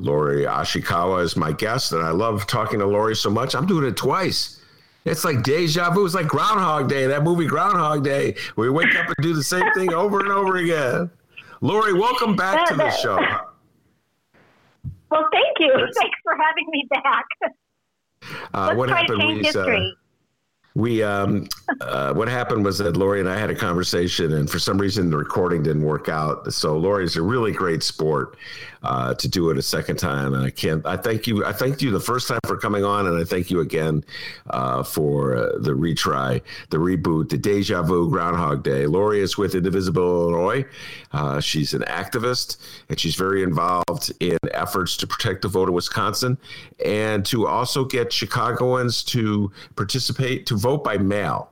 Lori 0.00 0.44
Ashikawa 0.44 1.22
is 1.22 1.36
my 1.36 1.52
guest, 1.52 1.92
and 1.92 2.02
I 2.02 2.10
love 2.10 2.46
talking 2.46 2.78
to 2.80 2.86
Lori 2.86 3.14
so 3.16 3.30
much. 3.30 3.54
I'm 3.54 3.66
doing 3.66 3.84
it 3.86 3.96
twice. 3.96 4.60
It's 5.04 5.24
like 5.24 5.42
deja 5.42 5.90
vu. 5.90 6.04
It's 6.04 6.14
like 6.14 6.26
Groundhog 6.28 6.88
Day, 6.88 7.06
that 7.06 7.22
movie 7.22 7.46
Groundhog 7.46 8.04
Day, 8.04 8.34
where 8.56 8.70
we 8.70 8.78
wake 8.84 8.94
up 8.96 9.06
and 9.06 9.16
do 9.22 9.32
the 9.34 9.42
same 9.42 9.64
thing 9.74 9.92
over 9.94 10.20
and 10.20 10.30
over 10.30 10.56
again. 10.56 11.10
Lori, 11.60 11.92
welcome 11.94 12.36
back 12.36 12.68
to 12.68 12.74
the 12.74 12.90
show. 12.90 13.16
Well, 15.10 15.26
thank 15.32 15.56
you. 15.60 15.72
Thanks 15.98 16.18
for 16.22 16.34
having 16.36 16.66
me 16.70 16.86
back. 16.90 17.24
Uh, 18.52 18.66
Let's 18.66 18.76
what 18.76 18.88
try 18.88 19.00
happened? 19.00 19.20
to 19.20 19.26
change 19.26 19.40
We, 19.40 19.40
uh, 19.40 19.44
history. 19.64 19.96
we 20.74 21.02
um, 21.02 21.48
uh, 21.80 22.12
what 22.12 22.28
happened 22.28 22.64
was 22.64 22.78
that 22.78 22.96
Lori 22.96 23.20
and 23.20 23.28
I 23.28 23.38
had 23.38 23.48
a 23.50 23.54
conversation, 23.54 24.34
and 24.34 24.50
for 24.50 24.58
some 24.58 24.76
reason 24.78 25.08
the 25.10 25.16
recording 25.16 25.62
didn't 25.62 25.82
work 25.84 26.08
out. 26.08 26.52
So 26.52 26.76
Lori's 26.76 27.16
a 27.16 27.22
really 27.22 27.52
great 27.52 27.82
sport 27.82 28.36
uh, 28.82 29.14
to 29.14 29.28
do 29.28 29.50
it 29.50 29.58
a 29.58 29.62
second 29.62 29.96
time, 29.96 30.34
and 30.34 30.44
I 30.44 30.50
can't. 30.50 30.84
I 30.86 30.96
thank 30.96 31.26
you. 31.26 31.44
I 31.44 31.52
thanked 31.52 31.82
you 31.82 31.90
the 31.90 32.00
first 32.00 32.28
time 32.28 32.40
for 32.46 32.56
coming 32.56 32.84
on, 32.84 33.06
and 33.06 33.18
I 33.18 33.24
thank 33.24 33.50
you 33.50 33.60
again 33.60 34.04
uh, 34.50 34.82
for 34.82 35.36
uh, 35.36 35.58
the 35.58 35.72
retry, 35.72 36.42
the 36.70 36.78
reboot, 36.78 37.28
the 37.28 37.38
deja 37.38 37.82
vu 37.82 38.10
Groundhog 38.10 38.62
Day. 38.62 38.86
Lori 38.86 39.20
is 39.20 39.36
with 39.36 39.54
Indivisible 39.54 40.02
Illinois. 40.02 40.64
Uh, 41.12 41.40
she's 41.40 41.74
an 41.74 41.82
activist, 41.82 42.58
and 42.88 42.98
she's 42.98 43.16
very 43.16 43.42
involved 43.42 44.12
in 44.20 44.38
efforts 44.52 44.96
to 44.98 45.06
protect 45.06 45.42
the 45.42 45.48
vote 45.48 45.68
in 45.68 45.74
Wisconsin, 45.74 46.38
and 46.84 47.24
to 47.26 47.46
also 47.46 47.84
get 47.84 48.12
Chicagoans 48.12 49.02
to 49.04 49.50
participate 49.76 50.46
to 50.46 50.56
vote 50.56 50.84
by 50.84 50.98
mail 50.98 51.50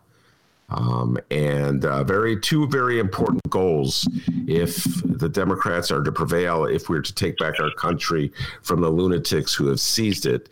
um, 0.69 1.19
and 1.31 1.85
uh, 1.85 2.05
very 2.05 2.39
two 2.39 2.67
very 2.69 2.99
important 2.99 3.43
goals 3.51 4.09
if 4.47 4.85
the 5.05 5.29
Democrats 5.29 5.91
are 5.91 6.03
to 6.03 6.13
prevail, 6.13 6.65
if 6.65 6.89
we're 6.89 7.03
to 7.03 7.15
take 7.15 7.37
back 7.39 7.61
our 7.61 7.71
country 7.73 8.33
from 8.63 8.81
the 8.81 8.91
lunatics 8.91 9.55
who 9.55 9.67
have 9.69 9.81
seized 9.81 10.27
it. 10.27 10.49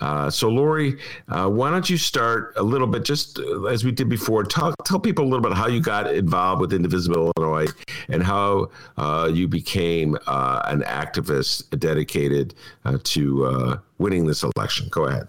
Uh, 0.00 0.28
so, 0.28 0.48
Lori, 0.48 0.98
uh, 1.28 1.48
why 1.48 1.70
don't 1.70 1.88
you 1.88 1.96
start 1.96 2.52
a 2.56 2.62
little 2.62 2.86
bit, 2.88 3.04
just 3.04 3.38
uh, 3.38 3.64
as 3.66 3.84
we 3.84 3.92
did 3.92 4.08
before, 4.08 4.42
tell, 4.42 4.74
tell 4.84 4.98
people 4.98 5.24
a 5.24 5.28
little 5.28 5.40
bit 5.40 5.52
how 5.52 5.68
you 5.68 5.80
got 5.80 6.12
involved 6.12 6.60
with 6.60 6.72
Indivisible 6.72 7.30
Illinois 7.36 7.66
and 8.08 8.22
how 8.22 8.70
uh, 8.96 9.30
you 9.32 9.46
became 9.46 10.18
uh, 10.26 10.62
an 10.64 10.82
activist 10.82 11.78
dedicated 11.78 12.54
to 13.04 13.80
winning 13.98 14.26
this 14.26 14.42
election. 14.42 14.88
Go 14.90 15.04
ahead. 15.04 15.28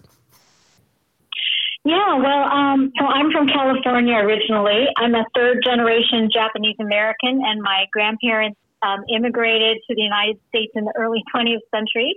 Yeah, 1.86 2.18
well, 2.18 2.50
um, 2.50 2.90
so 2.98 3.06
I'm 3.06 3.30
from 3.30 3.46
California 3.46 4.16
originally. 4.16 4.86
I'm 4.96 5.14
a 5.14 5.24
third 5.36 5.58
generation 5.64 6.28
Japanese 6.32 6.74
American, 6.80 7.40
and 7.46 7.62
my 7.62 7.86
grandparents 7.92 8.58
um, 8.82 9.04
immigrated 9.08 9.78
to 9.88 9.94
the 9.94 10.02
United 10.02 10.40
States 10.48 10.72
in 10.74 10.84
the 10.84 10.92
early 10.98 11.22
20th 11.34 11.62
century. 11.72 12.16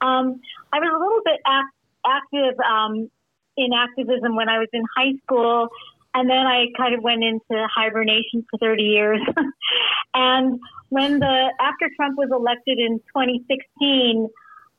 Um, 0.00 0.40
I 0.72 0.78
was 0.78 0.92
a 0.94 1.00
little 1.02 1.22
bit 1.24 1.40
ac- 1.44 1.74
active 2.06 2.54
um, 2.60 3.10
in 3.56 3.72
activism 3.72 4.36
when 4.36 4.48
I 4.48 4.60
was 4.60 4.68
in 4.72 4.84
high 4.96 5.14
school, 5.24 5.66
and 6.14 6.30
then 6.30 6.46
I 6.46 6.66
kind 6.76 6.94
of 6.94 7.02
went 7.02 7.24
into 7.24 7.66
hibernation 7.74 8.46
for 8.48 8.58
30 8.58 8.84
years. 8.84 9.20
and 10.14 10.60
when 10.90 11.18
the 11.18 11.52
after 11.58 11.90
Trump 11.96 12.16
was 12.16 12.28
elected 12.30 12.78
in 12.78 13.00
2016, 13.12 14.28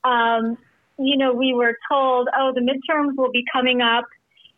um, 0.05 0.57
you 0.97 1.17
know, 1.17 1.33
we 1.33 1.53
were 1.53 1.75
told, 1.91 2.29
oh, 2.37 2.53
the 2.55 2.61
midterms 2.61 3.17
will 3.17 3.31
be 3.31 3.43
coming 3.53 3.81
up 3.81 4.05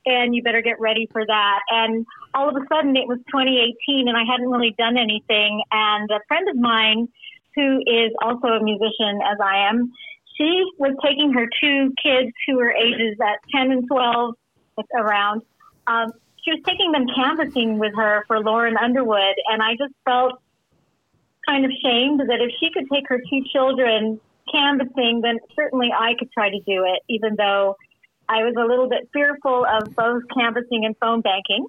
and 0.06 0.36
you 0.36 0.44
better 0.44 0.62
get 0.62 0.80
ready 0.80 1.08
for 1.12 1.26
that. 1.26 1.60
And 1.70 2.06
all 2.34 2.50
of 2.50 2.56
a 2.56 2.66
sudden 2.72 2.96
it 2.96 3.08
was 3.08 3.20
2018 3.28 4.08
and 4.08 4.18
I 4.18 4.24
hadn't 4.30 4.50
really 4.50 4.76
done 4.78 4.98
anything. 4.98 5.64
And 5.72 6.10
a 6.10 6.20
friend 6.28 6.50
of 6.50 6.56
mine 6.56 7.08
who 7.56 7.80
is 7.86 8.12
also 8.22 8.48
a 8.48 8.64
musician 8.64 9.20
as 9.24 9.38
I 9.44 9.70
am, 9.70 9.92
she 10.38 10.64
was 10.80 10.96
taking 11.04 11.34
her 11.34 11.48
two 11.62 11.94
kids 12.02 12.32
who 12.48 12.58
were 12.58 12.72
ages 12.72 13.18
at 13.22 13.40
10 13.54 13.72
and 13.72 13.88
12 13.88 14.36
around. 14.96 15.42
Um, 15.88 16.14
she 16.44 16.52
was 16.52 16.62
taking 16.66 16.92
them 16.92 17.06
canvassing 17.14 17.78
with 17.78 17.94
her 17.96 18.24
for 18.28 18.40
Lauren 18.40 18.78
Underwood. 18.78 19.36
And 19.50 19.62
I 19.62 19.76
just 19.76 19.94
felt 20.06 20.42
kind 21.48 21.66
of 21.66 21.72
shamed 21.84 22.22
that 22.22 22.40
if 22.40 22.52
she 22.60 22.72
could 22.72 22.86
take 22.92 23.08
her 23.10 23.20
two 23.30 23.44
children 23.52 24.20
canvassing, 24.52 25.22
then 25.22 25.40
certainly 25.56 25.90
I 25.98 26.14
could 26.18 26.32
try 26.32 26.50
to 26.50 26.60
do 26.60 26.86
it, 26.86 27.02
even 27.08 27.36
though 27.36 27.76
I 28.32 28.44
was 28.44 28.56
a 28.58 28.66
little 28.66 28.88
bit 28.88 29.10
fearful 29.12 29.66
of 29.66 29.94
both 29.94 30.24
canvassing 30.34 30.86
and 30.86 30.96
phone 31.02 31.20
banking. 31.20 31.68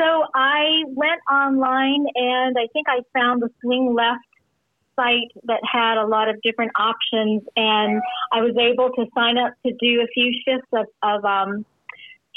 So 0.00 0.24
I 0.34 0.82
went 0.88 1.20
online 1.30 2.06
and 2.16 2.56
I 2.58 2.66
think 2.72 2.88
I 2.88 3.02
found 3.16 3.40
the 3.40 3.48
Swing 3.62 3.94
Left 3.94 4.26
site 4.96 5.30
that 5.44 5.60
had 5.62 6.02
a 6.02 6.06
lot 6.06 6.28
of 6.28 6.42
different 6.42 6.72
options, 6.76 7.42
and 7.56 8.02
I 8.32 8.42
was 8.42 8.56
able 8.58 8.90
to 8.90 9.06
sign 9.14 9.38
up 9.38 9.54
to 9.64 9.72
do 9.72 10.00
a 10.02 10.08
few 10.12 10.32
shifts 10.44 10.68
of, 10.72 10.86
of 11.02 11.24
um, 11.24 11.64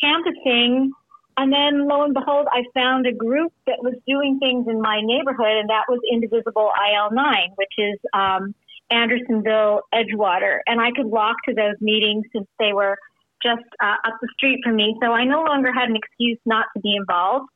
canvassing. 0.02 0.92
And 1.40 1.54
then 1.54 1.88
lo 1.88 2.04
and 2.04 2.14
behold, 2.14 2.48
I 2.52 2.64
found 2.74 3.06
a 3.06 3.14
group 3.14 3.54
that 3.66 3.78
was 3.82 3.94
doing 4.08 4.40
things 4.40 4.68
in 4.68 4.82
my 4.82 5.02
neighborhood, 5.02 5.58
and 5.58 5.70
that 5.70 5.86
was 5.88 6.00
Indivisible 6.12 6.72
IL9, 6.78 7.58
which 7.58 7.74
is 7.78 8.00
um, 8.14 8.54
Andersonville, 8.90 9.82
Edgewater. 9.94 10.60
And 10.68 10.82
I 10.82 10.92
could 10.96 11.06
walk 11.08 11.38
to 11.48 11.54
those 11.54 11.76
meetings 11.82 12.26
since 12.34 12.48
they 12.60 12.74
were 12.74 12.98
just 13.44 13.64
uh, 13.82 13.96
up 14.06 14.18
the 14.22 14.28
street 14.36 14.60
from 14.64 14.76
me. 14.76 14.96
So 15.02 15.12
I 15.12 15.24
no 15.26 15.44
longer 15.44 15.72
had 15.72 15.90
an 15.90 15.96
excuse 15.96 16.40
not 16.46 16.66
to 16.76 16.82
be 16.82 16.96
involved. 16.96 17.50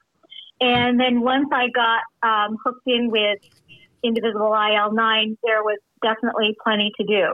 And 0.60 1.00
then 1.00 1.22
once 1.22 1.50
I 1.52 1.70
got 1.74 2.02
um, 2.22 2.58
hooked 2.64 2.86
in 2.86 3.10
with 3.10 3.40
Indivisible 4.04 4.52
IL9, 4.52 5.38
there 5.44 5.64
was 5.64 5.80
definitely 6.04 6.56
plenty 6.64 6.92
to 6.98 7.04
do. 7.06 7.34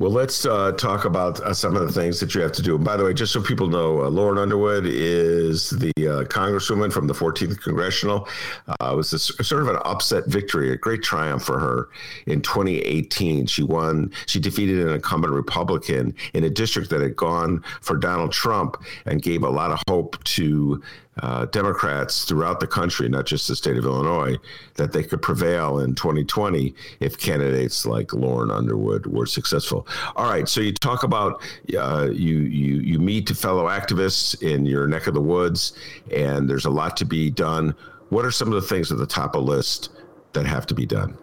Well, 0.00 0.10
let's 0.10 0.44
uh, 0.44 0.72
talk 0.72 1.04
about 1.04 1.40
uh, 1.40 1.54
some 1.54 1.76
of 1.76 1.86
the 1.86 1.92
things 1.92 2.18
that 2.18 2.34
you 2.34 2.40
have 2.40 2.52
to 2.52 2.62
do. 2.62 2.74
And 2.74 2.84
by 2.84 2.96
the 2.96 3.04
way, 3.04 3.14
just 3.14 3.32
so 3.32 3.40
people 3.40 3.68
know, 3.68 4.02
uh, 4.02 4.08
Lauren 4.08 4.38
Underwood 4.38 4.86
is 4.86 5.70
the 5.70 5.92
uh, 5.98 6.24
congresswoman 6.24 6.92
from 6.92 7.06
the 7.06 7.14
14th 7.14 7.60
congressional. 7.60 8.28
Uh, 8.66 8.92
it 8.92 8.96
was 8.96 9.12
a, 9.12 9.18
sort 9.18 9.62
of 9.62 9.68
an 9.68 9.78
upset 9.84 10.26
victory, 10.26 10.72
a 10.72 10.76
great 10.76 11.02
triumph 11.02 11.44
for 11.44 11.60
her 11.60 11.88
in 12.26 12.42
2018. 12.42 13.46
She 13.46 13.62
won. 13.62 14.10
She 14.26 14.40
defeated 14.40 14.84
an 14.84 14.94
incumbent 14.94 15.32
Republican 15.32 16.14
in 16.32 16.42
a 16.42 16.50
district 16.50 16.90
that 16.90 17.00
had 17.00 17.14
gone 17.14 17.62
for 17.80 17.96
Donald 17.96 18.32
Trump 18.32 18.82
and 19.06 19.22
gave 19.22 19.44
a 19.44 19.50
lot 19.50 19.70
of 19.70 19.80
hope 19.88 20.22
to 20.24 20.82
uh, 21.22 21.46
Democrats 21.46 22.24
throughout 22.24 22.60
the 22.60 22.66
country, 22.66 23.08
not 23.08 23.26
just 23.26 23.46
the 23.48 23.54
state 23.56 23.76
of 23.76 23.84
Illinois, 23.84 24.36
that 24.74 24.92
they 24.92 25.02
could 25.02 25.22
prevail 25.22 25.78
in 25.78 25.94
2020 25.94 26.74
if 27.00 27.18
candidates 27.18 27.86
like 27.86 28.12
Lauren 28.12 28.50
Underwood 28.50 29.06
were 29.06 29.26
successful. 29.26 29.83
All 30.16 30.28
right, 30.28 30.48
so 30.48 30.60
you 30.60 30.72
talk 30.72 31.02
about 31.02 31.42
uh, 31.76 32.08
you 32.12 32.38
you 32.38 32.76
you 32.80 32.98
meet 32.98 33.28
fellow 33.30 33.66
activists 33.66 34.40
in 34.42 34.66
your 34.66 34.86
neck 34.86 35.06
of 35.06 35.14
the 35.14 35.20
woods, 35.20 35.72
and 36.12 36.48
there's 36.48 36.64
a 36.64 36.70
lot 36.70 36.96
to 36.98 37.04
be 37.04 37.30
done. 37.30 37.74
What 38.10 38.24
are 38.24 38.30
some 38.30 38.48
of 38.48 38.54
the 38.54 38.68
things 38.68 38.92
at 38.92 38.98
the 38.98 39.06
top 39.06 39.34
of 39.34 39.44
the 39.44 39.50
list 39.50 39.90
that 40.32 40.46
have 40.46 40.66
to 40.66 40.74
be 40.74 40.86
done? 40.86 41.16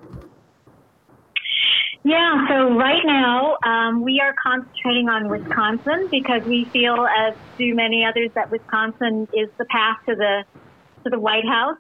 Yeah, 2.04 2.48
so 2.50 2.76
right 2.76 3.04
now 3.06 3.58
um, 3.64 4.02
we 4.02 4.20
are 4.20 4.34
concentrating 4.42 5.08
on 5.08 5.30
Wisconsin 5.30 6.08
because 6.10 6.44
we 6.44 6.66
feel, 6.66 7.06
as 7.06 7.36
do 7.60 7.76
many 7.76 8.04
others, 8.04 8.32
that 8.34 8.50
Wisconsin 8.50 9.28
is 9.34 9.50
the 9.60 9.66
path 9.66 9.98
to 10.08 10.16
the 10.16 10.44
to 11.04 11.10
the 11.10 11.20
White 11.20 11.46
House. 11.46 11.78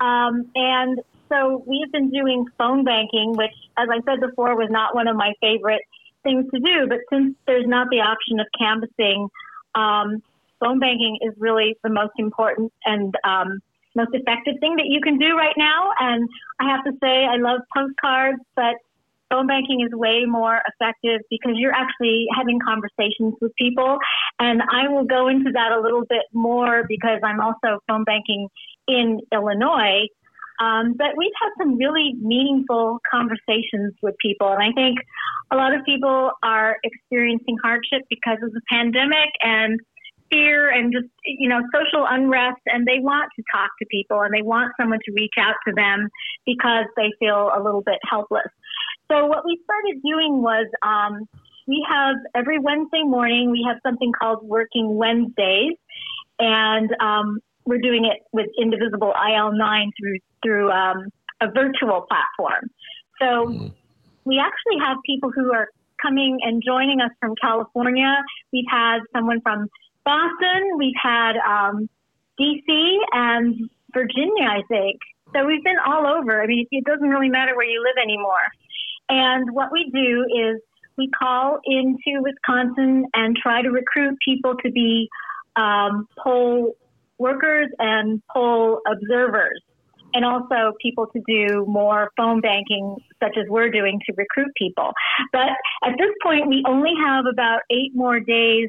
Um, 0.00 0.50
and 0.54 1.00
so 1.28 1.64
we've 1.66 1.90
been 1.90 2.10
doing 2.10 2.46
phone 2.56 2.84
banking, 2.84 3.34
which, 3.36 3.54
as 3.76 3.88
I 3.90 4.00
said 4.04 4.20
before, 4.20 4.54
was 4.56 4.70
not 4.70 4.94
one 4.94 5.08
of 5.08 5.16
my 5.16 5.32
favorite 5.40 5.82
things 6.26 6.46
to 6.52 6.58
do. 6.60 6.86
But 6.88 6.98
since 7.12 7.36
there's 7.46 7.66
not 7.66 7.86
the 7.90 8.00
option 8.00 8.40
of 8.40 8.46
canvassing, 8.58 9.28
um, 9.74 10.22
phone 10.60 10.78
banking 10.78 11.18
is 11.22 11.34
really 11.38 11.76
the 11.82 11.90
most 11.90 12.12
important 12.18 12.72
and 12.84 13.14
um, 13.24 13.60
most 13.94 14.10
effective 14.12 14.54
thing 14.60 14.76
that 14.76 14.86
you 14.86 15.00
can 15.00 15.18
do 15.18 15.36
right 15.36 15.54
now. 15.56 15.90
And 15.98 16.28
I 16.60 16.70
have 16.70 16.84
to 16.84 16.92
say, 17.02 17.24
I 17.24 17.36
love 17.36 17.60
postcards, 17.74 18.40
but 18.54 18.74
phone 19.30 19.46
banking 19.46 19.80
is 19.80 19.92
way 19.92 20.24
more 20.26 20.60
effective 20.68 21.20
because 21.30 21.52
you're 21.56 21.74
actually 21.74 22.26
having 22.36 22.58
conversations 22.60 23.34
with 23.40 23.52
people. 23.56 23.98
And 24.38 24.62
I 24.62 24.88
will 24.88 25.04
go 25.04 25.28
into 25.28 25.50
that 25.52 25.72
a 25.72 25.80
little 25.80 26.04
bit 26.08 26.22
more 26.32 26.84
because 26.88 27.20
I'm 27.24 27.40
also 27.40 27.80
phone 27.88 28.04
banking 28.04 28.48
in 28.88 29.20
Illinois. 29.32 30.06
Um, 30.60 30.94
but 30.96 31.08
we've 31.16 31.32
had 31.40 31.50
some 31.58 31.76
really 31.76 32.14
meaningful 32.20 32.98
conversations 33.10 33.94
with 34.02 34.14
people. 34.20 34.48
And 34.48 34.62
I 34.62 34.72
think 34.72 34.98
a 35.50 35.56
lot 35.56 35.74
of 35.74 35.84
people 35.84 36.32
are 36.42 36.76
experiencing 36.82 37.56
hardship 37.62 38.02
because 38.08 38.38
of 38.42 38.52
the 38.52 38.62
pandemic 38.70 39.30
and 39.42 39.78
fear 40.30 40.70
and 40.70 40.92
just, 40.92 41.06
you 41.24 41.48
know, 41.48 41.60
social 41.74 42.04
unrest. 42.08 42.60
And 42.66 42.86
they 42.86 42.98
want 43.00 43.30
to 43.36 43.44
talk 43.54 43.70
to 43.80 43.86
people 43.90 44.22
and 44.22 44.34
they 44.34 44.42
want 44.42 44.72
someone 44.80 44.98
to 45.04 45.12
reach 45.12 45.34
out 45.38 45.54
to 45.68 45.74
them 45.74 46.08
because 46.44 46.86
they 46.96 47.12
feel 47.18 47.50
a 47.54 47.62
little 47.62 47.82
bit 47.82 47.98
helpless. 48.08 48.48
So 49.10 49.26
what 49.26 49.44
we 49.44 49.60
started 49.62 50.02
doing 50.02 50.42
was, 50.42 50.66
um, 50.82 51.28
we 51.68 51.84
have 51.88 52.16
every 52.34 52.58
Wednesday 52.58 53.02
morning, 53.02 53.50
we 53.50 53.64
have 53.68 53.78
something 53.84 54.12
called 54.12 54.40
Working 54.42 54.96
Wednesdays. 54.96 55.74
And 56.38 56.90
um, 57.00 57.40
we're 57.66 57.80
doing 57.80 58.04
it 58.04 58.22
with 58.32 58.46
Indivisible 58.58 59.12
IL9 59.12 59.90
through 59.98 60.18
through 60.42 60.70
um, 60.70 61.08
a 61.40 61.50
virtual 61.50 62.06
platform. 62.08 62.70
So 63.20 63.48
mm. 63.48 63.72
we 64.24 64.38
actually 64.38 64.78
have 64.84 64.98
people 65.04 65.30
who 65.34 65.52
are 65.52 65.68
coming 66.00 66.38
and 66.42 66.62
joining 66.64 67.00
us 67.00 67.10
from 67.20 67.34
California. 67.40 68.14
We've 68.52 68.64
had 68.70 69.00
someone 69.14 69.40
from 69.40 69.68
Boston. 70.04 70.78
We've 70.78 70.94
had 71.02 71.36
um, 71.36 71.88
DC 72.40 72.96
and 73.12 73.68
Virginia, 73.92 74.48
I 74.48 74.62
think. 74.68 75.00
So 75.34 75.44
we've 75.44 75.64
been 75.64 75.78
all 75.84 76.06
over. 76.06 76.42
I 76.42 76.46
mean, 76.46 76.66
it 76.70 76.84
doesn't 76.84 77.08
really 77.08 77.28
matter 77.28 77.56
where 77.56 77.66
you 77.66 77.82
live 77.82 78.00
anymore. 78.02 78.46
And 79.08 79.50
what 79.52 79.72
we 79.72 79.90
do 79.92 80.24
is 80.24 80.60
we 80.96 81.10
call 81.10 81.58
into 81.64 82.22
Wisconsin 82.22 83.06
and 83.14 83.36
try 83.36 83.62
to 83.62 83.70
recruit 83.70 84.16
people 84.24 84.54
to 84.64 84.70
be 84.70 85.08
um, 85.56 86.06
poll 86.22 86.76
workers 87.18 87.68
and 87.78 88.22
poll 88.32 88.80
observers, 88.90 89.60
and 90.14 90.24
also 90.24 90.72
people 90.80 91.06
to 91.08 91.20
do 91.26 91.64
more 91.66 92.10
phone 92.16 92.40
banking, 92.40 92.96
such 93.22 93.36
as 93.36 93.46
we're 93.48 93.70
doing 93.70 94.00
to 94.06 94.14
recruit 94.16 94.52
people. 94.56 94.92
But 95.32 95.48
at 95.84 95.92
this 95.98 96.12
point, 96.22 96.48
we 96.48 96.62
only 96.66 96.92
have 97.04 97.24
about 97.30 97.60
eight 97.70 97.94
more 97.94 98.20
days 98.20 98.68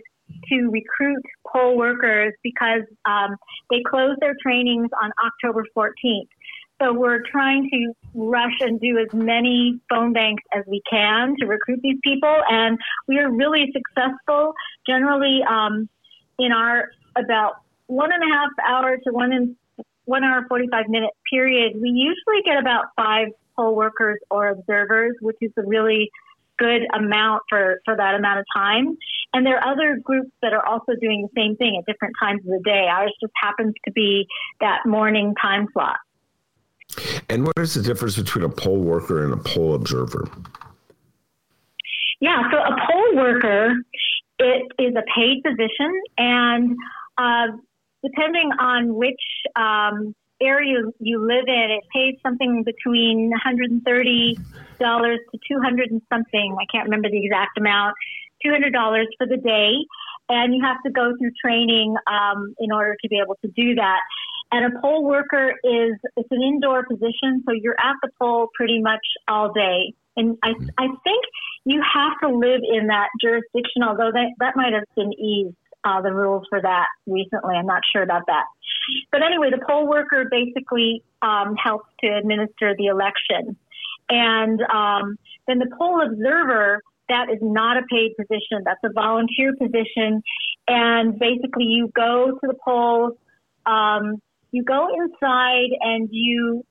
to 0.50 0.70
recruit 0.70 1.24
poll 1.52 1.78
workers 1.78 2.34
because 2.44 2.82
um, 3.06 3.36
they 3.70 3.82
close 3.90 4.16
their 4.20 4.36
trainings 4.42 4.90
on 5.02 5.12
October 5.26 5.64
14th. 5.76 6.28
So 6.82 6.94
we're 6.94 7.22
trying 7.32 7.68
to 7.72 7.94
rush 8.14 8.54
and 8.60 8.80
do 8.80 9.00
as 9.00 9.12
many 9.12 9.80
phone 9.90 10.14
banks 10.14 10.44
as 10.56 10.64
we 10.68 10.82
can 10.88 11.36
to 11.40 11.48
recruit 11.48 11.80
these 11.82 11.98
people, 12.04 12.42
and 12.50 12.78
we 13.08 13.18
are 13.18 13.32
really 13.32 13.74
successful. 13.74 14.54
Generally, 14.86 15.42
um, 15.50 15.90
in 16.38 16.52
our 16.52 16.90
about 17.18 17.54
one 17.88 18.12
and 18.14 18.24
a 18.24 18.34
half 18.34 18.50
hour 18.68 18.98
to 18.98 19.12
one 19.12 19.32
and 19.34 19.56
one 20.06 20.24
hour 20.24 20.46
forty 20.48 20.68
five 20.72 20.86
minute 20.88 21.12
period, 21.32 21.74
we 21.82 21.90
usually 21.90 22.44
get 22.46 22.58
about 22.58 22.86
five 22.96 23.28
poll 23.56 23.76
workers 23.76 24.20
or 24.30 24.50
observers, 24.50 25.16
which 25.22 25.38
is 25.42 25.52
a 25.58 25.64
really 25.66 26.10
good 26.58 26.82
amount 26.94 27.44
for, 27.50 27.82
for 27.86 27.96
that 27.96 28.16
amount 28.16 28.40
of 28.40 28.46
time. 28.56 28.98
And 29.34 29.46
there 29.46 29.58
are 29.58 29.74
other 29.74 30.00
groups 30.02 30.32
that 30.42 30.54
are 30.54 30.66
also 30.66 30.94
doing 31.00 31.28
the 31.28 31.40
same 31.40 31.56
thing 31.56 31.78
at 31.80 31.92
different 31.92 32.16
times 32.22 32.42
of 32.42 32.48
the 32.48 32.62
day. 32.64 32.88
Ours 32.90 33.14
just 33.22 33.34
happens 33.42 33.74
to 33.86 33.92
be 33.92 34.26
that 34.60 34.80
morning 34.86 35.36
time 35.40 35.68
slot. 35.74 35.98
And 37.30 37.46
what 37.46 37.60
is 37.60 37.74
the 37.74 37.82
difference 37.82 38.18
between 38.18 38.46
a 38.46 38.50
poll 38.50 38.80
worker 38.80 39.24
and 39.24 39.34
a 39.34 39.38
poll 39.38 39.76
observer? 39.76 40.28
Yeah, 42.20 42.42
so 42.50 42.58
a 42.58 42.76
poll 42.90 43.16
worker 43.16 43.76
it 44.40 44.72
is 44.80 44.96
a 44.96 45.04
paid 45.16 45.44
position, 45.44 46.02
and 46.18 46.76
uh, 47.18 47.48
depending 48.04 48.52
on 48.60 48.96
which 48.96 49.22
um, 49.56 50.16
area 50.42 50.82
you 51.00 51.20
live 51.20 51.46
in, 51.48 51.72
it 51.72 51.84
pays 51.94 52.16
something 52.22 52.64
between 52.64 53.30
130 53.30 54.38
dollars 54.80 55.20
to 55.32 55.40
200 55.50 55.92
and 55.92 56.02
something. 56.10 56.56
I 56.60 56.66
can't 56.72 56.86
remember 56.86 57.10
the 57.10 57.24
exact 57.24 57.58
amount. 57.58 57.96
200 58.44 58.72
dollars 58.72 59.08
for 59.18 59.26
the 59.26 59.38
day, 59.38 59.74
and 60.30 60.54
you 60.54 60.64
have 60.64 60.78
to 60.86 60.92
go 60.92 61.14
through 61.18 61.32
training 61.44 61.96
um, 62.06 62.54
in 62.60 62.72
order 62.72 62.96
to 63.02 63.10
be 63.10 63.20
able 63.24 63.36
to 63.44 63.50
do 63.56 63.76
that. 63.76 64.00
And 64.52 64.74
a 64.74 64.80
poll 64.80 65.04
worker 65.04 65.56
is 65.64 65.94
it's 66.16 66.30
an 66.32 66.42
indoor 66.44 66.86
position, 66.86 67.44
so 67.46 67.54
you're 67.54 67.80
at 67.80 67.96
the 68.04 68.10
poll 68.22 68.50
pretty 68.56 68.80
much 68.80 69.06
all 69.28 69.52
day. 69.52 69.94
And 70.16 70.38
I 70.44 70.54
I 70.78 70.88
think 71.04 71.26
you 71.66 71.82
have 71.82 72.14
to 72.22 72.30
live 72.36 72.62
in 72.64 72.88
that 72.88 73.10
jurisdiction, 73.22 73.84
although 73.84 74.12
that 74.12 74.30
that 74.40 74.56
might 74.56 74.74
have 74.74 74.86
been 74.96 75.14
eased 75.14 75.56
uh, 75.88 76.02
the 76.02 76.14
rules 76.14 76.44
for 76.50 76.62
that 76.62 76.88
recently. 77.06 77.56
I'm 77.56 77.66
not 77.66 77.82
sure 77.94 78.04
about 78.04 78.24
that. 78.28 78.44
But 79.12 79.22
anyway, 79.24 79.50
the 79.52 79.64
poll 79.66 79.88
worker 79.88 80.26
basically 80.30 81.04
um, 81.22 81.56
helps 81.56 81.90
to 82.04 82.08
administer 82.08 82.76
the 82.78 82.88
election. 82.88 83.58
And 84.10 84.62
um, 84.62 85.18
then 85.48 85.60
the 85.60 85.70
poll 85.78 86.02
observer, 86.06 86.82
that 87.10 87.30
is 87.32 87.40
not 87.42 87.78
a 87.78 87.84
paid 87.90 88.12
position. 88.18 88.64
That's 88.66 88.84
a 88.84 88.92
volunteer 88.94 89.54
position. 89.56 90.22
And 90.68 91.18
basically, 91.18 91.66
you 91.66 91.90
go 91.96 92.32
to 92.32 92.48
the 92.48 92.56
polls, 92.64 93.14
um, 93.66 94.22
you 94.52 94.64
go 94.64 94.88
inside, 94.94 95.70
and 95.82 96.10
you 96.12 96.64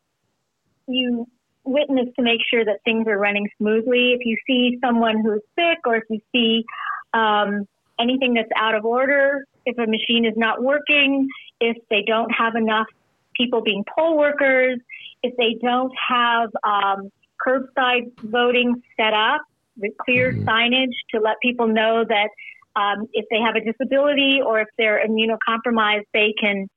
you 0.89 1.27
witness 1.65 2.07
to 2.17 2.23
make 2.23 2.41
sure 2.49 2.65
that 2.65 2.79
things 2.85 3.07
are 3.09 3.19
running 3.19 3.49
smoothly. 3.59 4.13
If 4.13 4.21
you 4.25 4.37
see 4.47 4.79
someone 4.85 5.23
who's 5.23 5.43
sick, 5.59 5.79
or 5.85 5.97
if 5.97 6.05
you 6.11 6.21
see 6.33 6.65
um, 7.13 7.67
anything 7.99 8.35
that's 8.35 8.51
out 8.57 8.75
of 8.75 8.85
order, 8.85 9.45
if 9.65 9.77
a 9.79 9.87
machine 9.87 10.25
is 10.25 10.35
not 10.37 10.63
working, 10.63 11.29
if 11.61 11.77
they 11.91 12.03
don't 12.07 12.31
have 12.31 12.55
enough 12.55 12.87
people 13.35 13.63
being 13.63 13.85
poll 13.97 14.17
workers, 14.17 14.79
if 15.23 15.37
they 15.37 15.57
don't 15.61 15.93
have 16.09 16.51
um, 16.65 17.11
curbside 17.47 18.13
voting 18.23 18.83
set 18.97 19.13
up 19.13 19.43
with 19.77 19.93
clear 19.99 20.33
mm-hmm. 20.33 20.49
signage 20.49 20.95
to 21.13 21.21
let 21.21 21.37
people 21.43 21.67
know 21.67 22.05
that 22.09 22.29
um, 22.77 23.09
if 23.13 23.25
they 23.31 23.39
have 23.39 23.57
a 23.57 23.61
disability 23.61 24.41
or 24.45 24.61
if 24.61 24.69
they're 24.77 25.03
immunocompromised, 25.07 26.05
they 26.13 26.35
can 26.39 26.69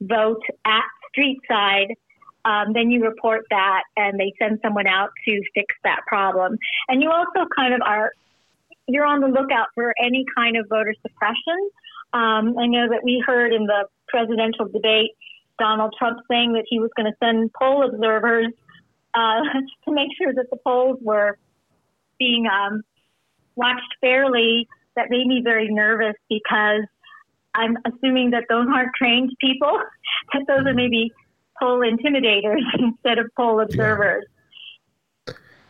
vote 0.00 0.42
at 0.64 0.84
street 1.10 1.40
side. 1.48 1.94
Um, 2.44 2.72
then 2.72 2.90
you 2.90 3.04
report 3.04 3.44
that 3.50 3.82
and 3.96 4.18
they 4.18 4.32
send 4.38 4.60
someone 4.62 4.86
out 4.86 5.10
to 5.26 5.42
fix 5.54 5.74
that 5.84 6.00
problem. 6.06 6.56
And 6.88 7.02
you 7.02 7.10
also 7.10 7.46
kind 7.54 7.74
of 7.74 7.80
are 7.84 8.12
you're 8.88 9.06
on 9.06 9.20
the 9.20 9.28
lookout 9.28 9.68
for 9.74 9.94
any 10.02 10.24
kind 10.34 10.56
of 10.56 10.66
voter 10.68 10.94
suppression. 11.02 11.70
Um, 12.12 12.58
I 12.58 12.66
know 12.66 12.88
that 12.88 13.00
we 13.04 13.22
heard 13.24 13.52
in 13.52 13.64
the 13.66 13.86
presidential 14.08 14.66
debate 14.66 15.10
Donald 15.58 15.94
Trump 15.98 16.18
saying 16.30 16.54
that 16.54 16.64
he 16.68 16.78
was 16.78 16.90
going 16.96 17.06
to 17.06 17.16
send 17.22 17.52
poll 17.52 17.86
observers 17.86 18.48
uh, 19.14 19.40
to 19.84 19.94
make 19.94 20.08
sure 20.20 20.32
that 20.32 20.46
the 20.50 20.56
polls 20.66 20.98
were 21.02 21.38
being 22.18 22.46
um, 22.46 22.82
watched 23.54 23.94
fairly. 24.00 24.66
That 24.96 25.10
made 25.10 25.26
me 25.26 25.42
very 25.44 25.68
nervous 25.68 26.16
because 26.28 26.82
I'm 27.54 27.76
assuming 27.84 28.30
that 28.30 28.44
those 28.48 28.66
aren't 28.72 28.94
trained 28.96 29.30
people, 29.40 29.78
that 30.32 30.42
those 30.48 30.66
are 30.66 30.74
maybe 30.74 31.12
poll 31.60 31.80
intimidators 31.80 32.62
instead 32.78 33.18
of 33.18 33.26
poll 33.36 33.60
observers. 33.60 34.24
Yeah. 34.24 34.37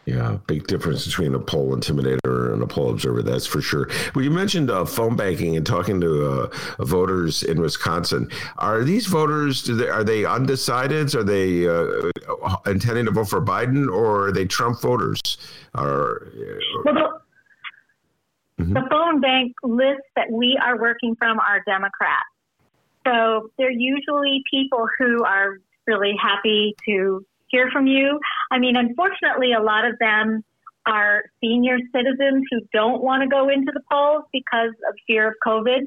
Yeah, 0.09 0.39
big 0.47 0.67
difference 0.67 1.05
between 1.05 1.35
a 1.35 1.39
poll 1.39 1.77
intimidator 1.77 2.55
and 2.55 2.63
a 2.63 2.67
poll 2.67 2.93
observer. 2.93 3.23
That's 3.23 3.47
for 3.47 3.61
sure. 3.61 3.91
Well, 4.15 4.25
you 4.25 4.31
mentioned 4.31 4.71
uh, 4.71 4.87
phone 4.87 5.17
banking 5.17 5.55
and 5.55 5.67
talking 5.67 6.01
to 6.01 6.25
uh, 6.25 6.83
voters 6.83 7.43
in 7.43 7.61
Wisconsin. 7.61 8.31
Are 8.57 8.85
these 8.85 9.07
voters? 9.07 9.65
They, 9.65 9.87
are 9.87 10.03
they 10.03 10.23
undecideds? 10.23 11.15
Are 11.15 11.25
they 11.25 11.69
uh, 11.69 12.57
intending 12.65 13.05
to 13.05 13.11
vote 13.11 13.29
for 13.29 13.43
Biden, 13.43 13.87
or 13.87 14.29
are 14.29 14.33
they 14.33 14.47
Trump 14.47 14.81
voters? 14.81 15.21
Are, 15.75 16.27
well, 16.87 16.95
the, 16.95 18.63
mm-hmm. 18.63 18.73
the 18.73 18.87
phone 18.91 19.21
bank 19.21 19.53
lists 19.63 20.09
that 20.17 20.31
we 20.33 20.59
are 20.65 20.81
working 20.81 21.17
from 21.17 21.39
are 21.39 21.63
Democrats. 21.67 22.25
So 23.07 23.51
they're 23.59 23.71
usually 23.71 24.43
people 24.51 24.89
who 24.99 25.23
are 25.23 25.59
really 25.87 26.15
happy 26.19 26.75
to 26.87 27.27
hear 27.49 27.69
from 27.71 27.87
you. 27.87 28.19
I 28.51 28.59
mean, 28.59 28.77
unfortunately, 28.77 29.53
a 29.53 29.63
lot 29.63 29.85
of 29.85 29.99
them 29.99 30.45
are 30.87 31.25
senior 31.43 31.79
citizens 31.95 32.45
who 32.51 32.61
don't 32.73 33.03
want 33.03 33.23
to 33.23 33.29
go 33.29 33.49
into 33.49 33.71
the 33.73 33.83
polls 33.91 34.25
because 34.33 34.73
of 34.89 34.95
fear 35.07 35.29
of 35.29 35.35
COVID. 35.47 35.81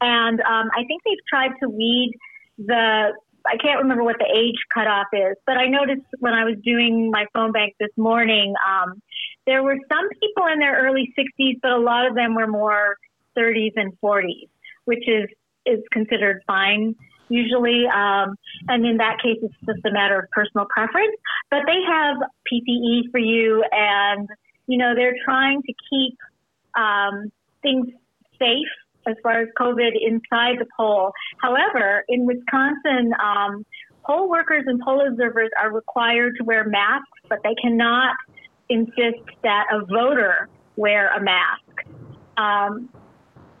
And 0.00 0.40
um, 0.40 0.70
I 0.74 0.84
think 0.86 1.02
they've 1.04 1.26
tried 1.28 1.52
to 1.62 1.68
weed 1.68 2.12
the, 2.58 3.12
I 3.46 3.56
can't 3.58 3.82
remember 3.82 4.02
what 4.02 4.16
the 4.18 4.26
age 4.34 4.56
cutoff 4.72 5.08
is, 5.12 5.36
but 5.46 5.58
I 5.58 5.66
noticed 5.66 6.06
when 6.20 6.32
I 6.32 6.44
was 6.44 6.56
doing 6.64 7.10
my 7.10 7.26
phone 7.34 7.52
bank 7.52 7.74
this 7.78 7.90
morning, 7.96 8.54
um, 8.66 9.02
there 9.46 9.62
were 9.62 9.76
some 9.92 10.08
people 10.20 10.46
in 10.52 10.58
their 10.58 10.82
early 10.86 11.12
60s, 11.18 11.60
but 11.62 11.72
a 11.72 11.78
lot 11.78 12.06
of 12.06 12.14
them 12.14 12.34
were 12.34 12.46
more 12.46 12.96
30s 13.38 13.72
and 13.76 13.92
40s, 14.02 14.48
which 14.86 15.06
is, 15.06 15.28
is 15.66 15.80
considered 15.92 16.42
fine 16.46 16.94
usually. 17.28 17.84
Um, 17.86 18.36
and 18.68 18.84
in 18.86 18.96
that 18.98 19.18
case, 19.22 19.38
it's 19.42 19.54
just 19.64 19.84
a 19.84 19.92
matter 19.92 20.18
of 20.18 20.30
personal 20.30 20.66
preference. 20.70 21.16
But 21.50 21.60
they 21.66 21.80
have 21.86 22.16
PPE 22.50 23.10
for 23.10 23.18
you, 23.18 23.64
and 23.72 24.28
you 24.66 24.78
know 24.78 24.94
they're 24.94 25.16
trying 25.24 25.62
to 25.62 25.72
keep 25.90 26.16
um, 26.76 27.30
things 27.62 27.86
safe 28.38 28.72
as 29.06 29.14
far 29.22 29.40
as 29.40 29.48
COVID 29.58 29.92
inside 30.00 30.56
the 30.58 30.66
poll. 30.76 31.12
However, 31.40 32.04
in 32.08 32.26
Wisconsin, 32.26 33.12
um, 33.22 33.64
poll 34.04 34.28
workers 34.28 34.64
and 34.66 34.80
poll 34.80 35.06
observers 35.06 35.50
are 35.60 35.72
required 35.72 36.34
to 36.38 36.44
wear 36.44 36.64
masks, 36.64 37.08
but 37.28 37.38
they 37.44 37.54
cannot 37.62 38.16
insist 38.68 39.22
that 39.42 39.66
a 39.72 39.84
voter 39.86 40.48
wear 40.76 41.08
a 41.14 41.22
mask. 41.22 41.62
Um, 42.36 42.90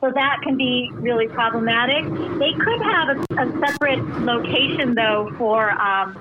so 0.00 0.10
that 0.14 0.40
can 0.42 0.56
be 0.56 0.90
really 0.94 1.28
problematic. 1.28 2.04
They 2.38 2.52
could 2.52 2.82
have 2.82 3.08
a, 3.08 3.20
a 3.42 3.60
separate 3.60 4.02
location, 4.20 4.94
though, 4.94 5.32
for 5.38 5.70
um, 5.70 6.16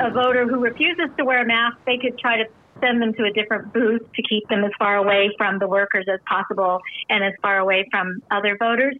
a 0.00 0.10
voter 0.10 0.46
who 0.46 0.60
refuses 0.60 1.08
to 1.16 1.24
wear 1.24 1.42
a 1.42 1.46
mask. 1.46 1.78
They 1.86 1.98
could 1.98 2.18
try 2.18 2.36
to 2.36 2.44
send 2.80 3.02
them 3.02 3.12
to 3.14 3.24
a 3.24 3.32
different 3.32 3.72
booth 3.72 4.02
to 4.14 4.22
keep 4.22 4.46
them 4.48 4.64
as 4.64 4.70
far 4.78 4.96
away 4.96 5.30
from 5.36 5.58
the 5.58 5.66
workers 5.66 6.06
as 6.12 6.20
possible 6.28 6.80
and 7.08 7.24
as 7.24 7.32
far 7.42 7.58
away 7.58 7.88
from 7.90 8.22
other 8.30 8.56
voters. 8.58 8.96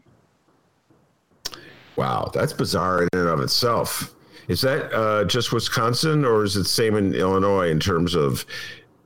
Wow, 1.96 2.30
that's 2.32 2.52
bizarre 2.52 3.02
in 3.02 3.08
and 3.12 3.28
of 3.28 3.40
itself. 3.40 4.14
Is 4.48 4.62
that 4.62 4.92
uh, 4.94 5.24
just 5.24 5.52
Wisconsin, 5.52 6.24
or 6.24 6.44
is 6.44 6.56
it 6.56 6.60
the 6.60 6.64
same 6.64 6.96
in 6.96 7.14
Illinois 7.14 7.68
in 7.68 7.80
terms 7.80 8.14
of 8.14 8.46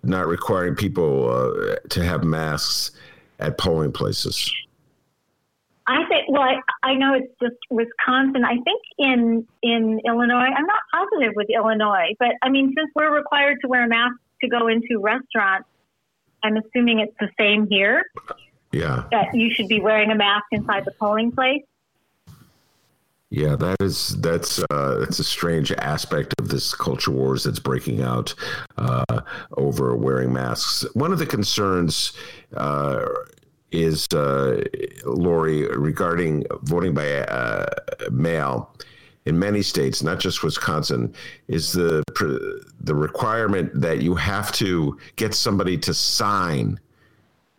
not 0.05 0.27
requiring 0.27 0.77
people 0.77 1.31
uh, 1.31 1.77
to 1.89 2.05
have 2.05 2.23
masks 2.23 2.93
at 3.43 3.59
polling 3.59 3.93
places? 3.93 4.53
I 5.87 6.05
think. 6.09 6.29
Well, 6.29 6.43
I, 6.43 6.61
I 6.83 6.95
know 6.95 7.15
it's 7.15 7.33
just 7.43 7.57
Wisconsin. 7.71 8.45
I 8.45 8.55
think 8.55 8.83
in 8.99 9.47
in 9.63 10.01
Illinois, 10.07 10.51
I'm 10.57 10.67
not 10.67 10.81
positive 10.95 11.33
with 11.35 11.49
Illinois, 11.51 12.15
but 12.19 12.31
I 12.41 12.51
mean, 12.51 12.73
since 12.77 12.91
we're 12.95 13.15
required 13.15 13.59
to 13.63 13.69
wear 13.69 13.85
a 13.85 13.89
mask 13.89 14.15
to 14.43 14.49
go 14.49 14.69
into 14.69 15.01
restaurants, 15.01 15.69
I'm 16.43 16.57
assuming 16.57 17.01
it's 17.01 17.17
the 17.19 17.29
same 17.39 17.67
here. 17.69 18.05
Yeah. 18.71 19.05
That 19.11 19.35
you 19.35 19.53
should 19.55 19.69
be 19.69 19.81
wearing 19.81 20.11
a 20.11 20.15
mask 20.15 20.47
inside 20.51 20.85
the 20.85 20.93
polling 20.93 21.33
place. 21.33 21.63
Yeah, 23.33 23.57
that 23.57 23.77
is 23.81 24.21
that's 24.21 24.63
uh, 24.71 24.99
that's 24.99 25.19
a 25.19 25.25
strange 25.25 25.73
aspect 25.73 26.35
of 26.39 26.51
this 26.51 26.75
culture 26.75 27.11
wars 27.11 27.45
that's 27.45 27.59
breaking 27.59 28.03
out 28.03 28.35
uh, 28.77 29.23
over 29.57 29.97
wearing 29.97 30.35
masks. 30.35 30.85
One 30.93 31.15
of 31.15 31.19
the 31.19 31.25
concerns 31.25 32.13
uh, 32.55 33.07
is 33.71 34.07
uh, 34.15 34.63
Lori 35.07 35.67
regarding 35.69 36.45
voting 36.65 36.93
by 36.93 37.21
uh, 37.21 37.65
mail 38.11 38.77
in 39.25 39.39
many 39.39 39.63
states, 39.63 40.03
not 40.03 40.21
just 40.21 40.43
Wisconsin, 40.43 41.15
is 41.49 41.73
the 41.73 42.05
the 42.83 42.95
requirement 42.95 43.71
that 43.81 44.03
you 44.03 44.15
have 44.15 44.53
to 44.53 44.99
get 45.17 45.33
somebody 45.33 45.79
to 45.79 45.95
sign, 45.95 46.79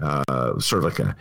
uh, 0.02 0.60
sort 0.60 0.84
of 0.84 0.92
like 0.92 1.00
a 1.00 1.16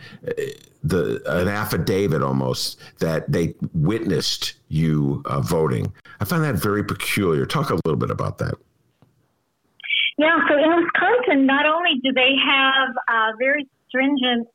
the 0.83 1.21
an 1.25 1.47
affidavit 1.47 2.21
almost 2.21 2.79
that 2.99 3.31
they 3.31 3.55
witnessed 3.73 4.53
you 4.67 5.21
uh, 5.25 5.39
voting. 5.39 5.93
I 6.19 6.25
find 6.25 6.43
that 6.43 6.55
very 6.55 6.83
peculiar. 6.83 7.45
Talk 7.45 7.69
a 7.69 7.75
little 7.85 7.95
bit 7.95 8.11
about 8.11 8.37
that. 8.39 8.55
Yeah, 10.17 10.37
so 10.47 10.57
in 10.57 10.83
Wisconsin, 10.83 11.45
not 11.45 11.65
only 11.65 11.99
do 12.03 12.11
they 12.13 12.33
have 12.45 12.89
uh, 13.07 13.31
very 13.39 13.67
stringent 13.87 14.47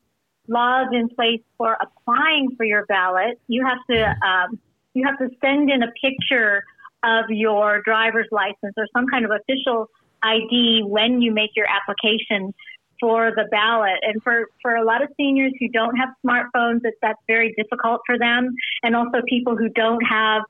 laws 0.47 0.87
in 0.93 1.09
place 1.09 1.41
for 1.57 1.77
applying 1.81 2.55
for 2.55 2.65
your 2.65 2.85
ballot, 2.85 3.39
you 3.47 3.65
have 3.65 3.79
to 3.89 4.27
um, 4.27 4.59
you 4.93 5.05
have 5.05 5.17
to 5.19 5.29
send 5.41 5.69
in 5.69 5.83
a 5.83 5.91
picture 6.01 6.63
of 7.03 7.25
your 7.29 7.81
driver's 7.83 8.27
license 8.31 8.73
or 8.77 8.87
some 8.95 9.07
kind 9.07 9.25
of 9.25 9.31
official 9.31 9.87
ID 10.21 10.83
when 10.85 11.21
you 11.21 11.31
make 11.33 11.51
your 11.55 11.67
application 11.67 12.53
for 12.99 13.31
the 13.35 13.45
ballot. 13.51 13.99
And 14.01 14.21
for, 14.23 14.45
for 14.61 14.75
a 14.75 14.83
lot 14.83 15.01
of 15.01 15.09
seniors 15.17 15.53
who 15.59 15.69
don't 15.69 15.95
have 15.95 16.09
smartphones, 16.25 16.81
that 16.81 16.93
that's 17.01 17.21
very 17.27 17.53
difficult 17.57 18.01
for 18.05 18.17
them. 18.17 18.53
And 18.83 18.95
also 18.95 19.21
people 19.27 19.55
who 19.55 19.69
don't 19.69 20.01
have 20.01 20.43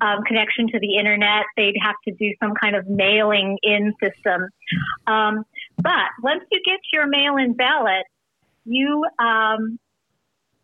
um, 0.00 0.22
connection 0.24 0.68
to 0.68 0.80
the 0.80 0.96
internet, 0.96 1.44
they'd 1.56 1.76
have 1.82 1.96
to 2.08 2.14
do 2.14 2.32
some 2.42 2.54
kind 2.60 2.74
of 2.74 2.86
mailing 2.88 3.58
in 3.62 3.92
system. 4.02 4.48
Um, 5.06 5.44
but 5.76 6.08
once 6.22 6.42
you 6.50 6.60
get 6.64 6.80
your 6.92 7.06
mail 7.06 7.36
in 7.36 7.54
ballot, 7.54 8.04
you 8.64 9.04
um, 9.18 9.78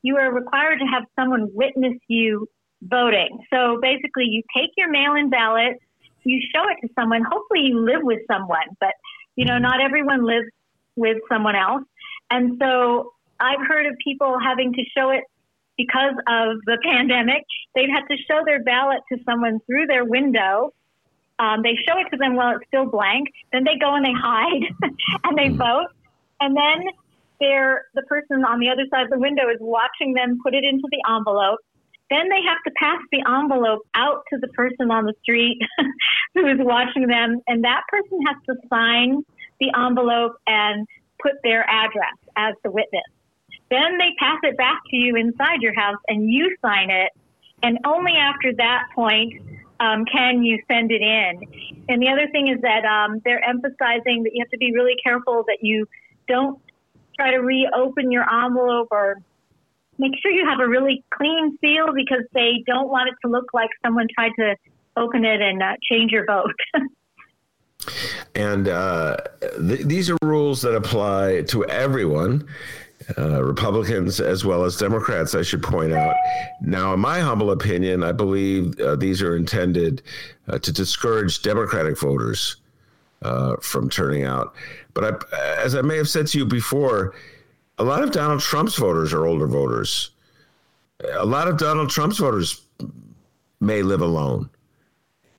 you 0.02 0.16
are 0.16 0.32
required 0.32 0.78
to 0.78 0.86
have 0.86 1.04
someone 1.18 1.50
witness 1.52 1.94
you 2.06 2.46
voting. 2.82 3.40
So 3.52 3.78
basically, 3.82 4.24
you 4.24 4.42
take 4.56 4.70
your 4.76 4.90
mail 4.90 5.14
in 5.14 5.28
ballot, 5.28 5.78
you 6.24 6.40
show 6.54 6.62
it 6.68 6.86
to 6.86 6.92
someone. 6.94 7.22
Hopefully, 7.24 7.60
you 7.64 7.80
live 7.80 8.02
with 8.02 8.20
someone, 8.30 8.76
but 8.80 8.94
you 9.36 9.44
know, 9.44 9.58
not 9.58 9.80
everyone 9.80 10.24
lives 10.24 10.48
with 10.98 11.18
someone 11.28 11.56
else. 11.56 11.84
And 12.30 12.58
so 12.60 13.12
I've 13.40 13.64
heard 13.66 13.86
of 13.86 13.94
people 14.02 14.36
having 14.42 14.72
to 14.74 14.82
show 14.96 15.10
it 15.10 15.24
because 15.76 16.14
of 16.26 16.58
the 16.66 16.78
pandemic. 16.84 17.44
They've 17.74 17.88
had 17.88 18.04
to 18.10 18.16
show 18.28 18.42
their 18.44 18.62
ballot 18.62 19.00
to 19.12 19.18
someone 19.24 19.60
through 19.66 19.86
their 19.86 20.04
window. 20.04 20.74
Um, 21.38 21.62
they 21.62 21.78
show 21.86 21.98
it 21.98 22.10
to 22.10 22.16
them 22.16 22.34
while 22.34 22.56
it's 22.56 22.66
still 22.66 22.90
blank. 22.90 23.28
Then 23.52 23.64
they 23.64 23.78
go 23.80 23.94
and 23.94 24.04
they 24.04 24.12
hide 24.12 24.64
and 25.24 25.38
they 25.38 25.48
vote. 25.48 25.88
And 26.40 26.56
then 26.56 26.90
they're, 27.40 27.86
the 27.94 28.02
person 28.02 28.44
on 28.44 28.58
the 28.58 28.68
other 28.68 28.84
side 28.90 29.04
of 29.04 29.10
the 29.10 29.18
window 29.18 29.48
is 29.48 29.58
watching 29.60 30.14
them 30.14 30.38
put 30.42 30.54
it 30.54 30.64
into 30.64 30.88
the 30.90 30.98
envelope. 31.08 31.60
Then 32.10 32.28
they 32.28 32.42
have 32.42 32.58
to 32.66 32.72
pass 32.80 32.98
the 33.12 33.22
envelope 33.28 33.82
out 33.94 34.22
to 34.32 34.38
the 34.40 34.48
person 34.48 34.90
on 34.90 35.04
the 35.04 35.14
street 35.22 35.58
who 36.34 36.46
is 36.46 36.58
watching 36.58 37.06
them. 37.06 37.40
And 37.46 37.62
that 37.64 37.82
person 37.88 38.18
has 38.26 38.36
to 38.46 38.54
sign 38.68 39.22
the 39.60 39.72
envelope 39.76 40.36
and 40.46 40.86
put 41.20 41.32
their 41.42 41.68
address 41.68 42.16
as 42.36 42.54
the 42.62 42.70
witness. 42.70 43.02
Then 43.70 43.98
they 43.98 44.14
pass 44.18 44.38
it 44.42 44.56
back 44.56 44.80
to 44.90 44.96
you 44.96 45.16
inside 45.16 45.60
your 45.60 45.74
house 45.74 45.98
and 46.08 46.30
you 46.30 46.56
sign 46.62 46.90
it. 46.90 47.12
And 47.62 47.78
only 47.84 48.12
after 48.12 48.52
that 48.56 48.84
point 48.94 49.34
um, 49.80 50.04
can 50.04 50.42
you 50.42 50.62
send 50.68 50.90
it 50.90 51.02
in. 51.02 51.84
And 51.88 52.02
the 52.02 52.08
other 52.08 52.28
thing 52.30 52.48
is 52.48 52.60
that 52.62 52.84
um, 52.84 53.20
they're 53.24 53.42
emphasizing 53.44 54.22
that 54.24 54.30
you 54.32 54.42
have 54.42 54.50
to 54.50 54.58
be 54.58 54.72
really 54.72 54.96
careful 55.02 55.44
that 55.46 55.58
you 55.60 55.86
don't 56.26 56.60
try 57.16 57.30
to 57.32 57.38
reopen 57.38 58.10
your 58.10 58.24
envelope 58.44 58.88
or 58.90 59.16
make 59.98 60.12
sure 60.22 60.30
you 60.30 60.46
have 60.46 60.60
a 60.60 60.68
really 60.68 61.04
clean 61.12 61.58
seal 61.60 61.92
because 61.94 62.24
they 62.32 62.62
don't 62.66 62.88
want 62.88 63.08
it 63.08 63.14
to 63.24 63.30
look 63.30 63.52
like 63.52 63.70
someone 63.84 64.06
tried 64.14 64.32
to 64.38 64.54
open 64.96 65.24
it 65.24 65.40
and 65.40 65.62
uh, 65.62 65.74
change 65.90 66.12
your 66.12 66.24
vote. 66.24 66.54
And 68.34 68.68
uh, 68.68 69.16
th- 69.40 69.80
these 69.80 70.10
are 70.10 70.16
rules 70.22 70.62
that 70.62 70.74
apply 70.74 71.42
to 71.48 71.64
everyone. 71.66 72.48
Uh, 73.16 73.42
Republicans 73.42 74.20
as 74.20 74.44
well 74.44 74.64
as 74.64 74.76
Democrats, 74.76 75.34
I 75.34 75.42
should 75.42 75.62
point 75.62 75.92
out. 75.92 76.14
Now, 76.60 76.92
in 76.92 77.00
my 77.00 77.20
humble 77.20 77.52
opinion, 77.52 78.02
I 78.02 78.12
believe 78.12 78.78
uh, 78.80 78.96
these 78.96 79.22
are 79.22 79.34
intended 79.34 80.02
uh, 80.48 80.58
to 80.58 80.72
discourage 80.72 81.40
Democratic 81.40 81.98
voters 81.98 82.56
uh, 83.22 83.56
from 83.62 83.88
turning 83.88 84.24
out. 84.24 84.54
But 84.92 85.24
I, 85.32 85.62
as 85.64 85.74
I 85.74 85.80
may 85.80 85.96
have 85.96 86.08
said 86.08 86.26
to 86.28 86.38
you 86.38 86.44
before, 86.44 87.14
a 87.78 87.84
lot 87.84 88.02
of 88.02 88.12
Donald 88.12 88.40
Trump's 88.40 88.76
voters 88.76 89.14
are 89.14 89.26
older 89.26 89.46
voters. 89.46 90.10
A 91.14 91.24
lot 91.24 91.48
of 91.48 91.56
Donald 91.56 91.88
Trump's 91.90 92.18
voters 92.18 92.62
may 93.60 93.82
live 93.82 94.02
alone. 94.02 94.50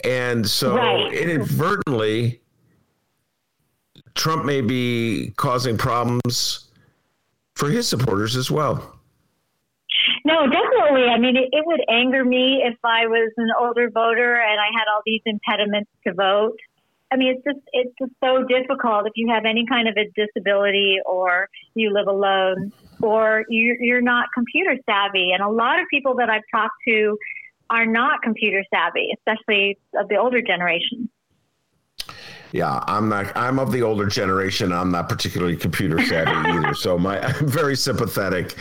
And 0.03 0.47
so 0.47 0.75
right. 0.75 1.13
inadvertently, 1.13 2.41
Trump 4.15 4.45
may 4.45 4.61
be 4.61 5.33
causing 5.37 5.77
problems 5.77 6.69
for 7.55 7.69
his 7.69 7.87
supporters 7.87 8.35
as 8.35 8.49
well. 8.49 8.99
No, 10.25 10.47
definitely. 10.47 11.05
I 11.05 11.17
mean, 11.17 11.35
it, 11.35 11.49
it, 11.51 11.65
would 11.65 11.81
anger 11.89 12.23
me 12.23 12.61
if 12.63 12.77
I 12.83 13.07
was 13.07 13.31
an 13.37 13.49
older 13.59 13.89
voter 13.89 14.35
and 14.35 14.59
I 14.59 14.67
had 14.77 14.85
all 14.93 15.01
these 15.05 15.21
impediments 15.25 15.89
to 16.05 16.13
vote. 16.13 16.57
I 17.11 17.17
mean, 17.17 17.35
it's 17.35 17.43
just 17.43 17.65
it's 17.73 17.91
just 17.99 18.11
so 18.23 18.43
difficult 18.43 19.07
if 19.07 19.13
you 19.15 19.29
have 19.33 19.45
any 19.45 19.65
kind 19.67 19.87
of 19.87 19.95
a 19.97 20.05
disability 20.15 20.97
or 21.05 21.47
you 21.73 21.91
live 21.91 22.07
alone 22.07 22.71
or 23.01 23.45
you, 23.49 23.75
you're 23.79 24.01
not 24.01 24.27
computer 24.33 24.75
savvy. 24.85 25.31
And 25.31 25.41
a 25.41 25.49
lot 25.49 25.79
of 25.79 25.87
people 25.89 26.15
that 26.17 26.29
I've 26.29 26.43
talked 26.53 26.75
to 26.87 27.17
are 27.69 27.85
not 27.85 28.21
computer 28.21 28.63
savvy, 28.73 29.09
especially 29.17 29.77
of 29.95 30.07
the 30.09 30.15
older 30.15 30.41
generation. 30.41 31.09
Yeah, 32.51 32.83
I'm 32.87 33.09
not. 33.09 33.35
I'm 33.37 33.59
of 33.59 33.71
the 33.71 33.83
older 33.83 34.07
generation. 34.07 34.73
I'm 34.73 34.91
not 34.91 35.07
particularly 35.07 35.55
computer 35.55 36.03
savvy 36.03 36.31
either. 36.49 36.73
So 36.73 36.97
my, 36.97 37.19
I'm 37.25 37.47
very 37.47 37.75
sympathetic, 37.75 38.55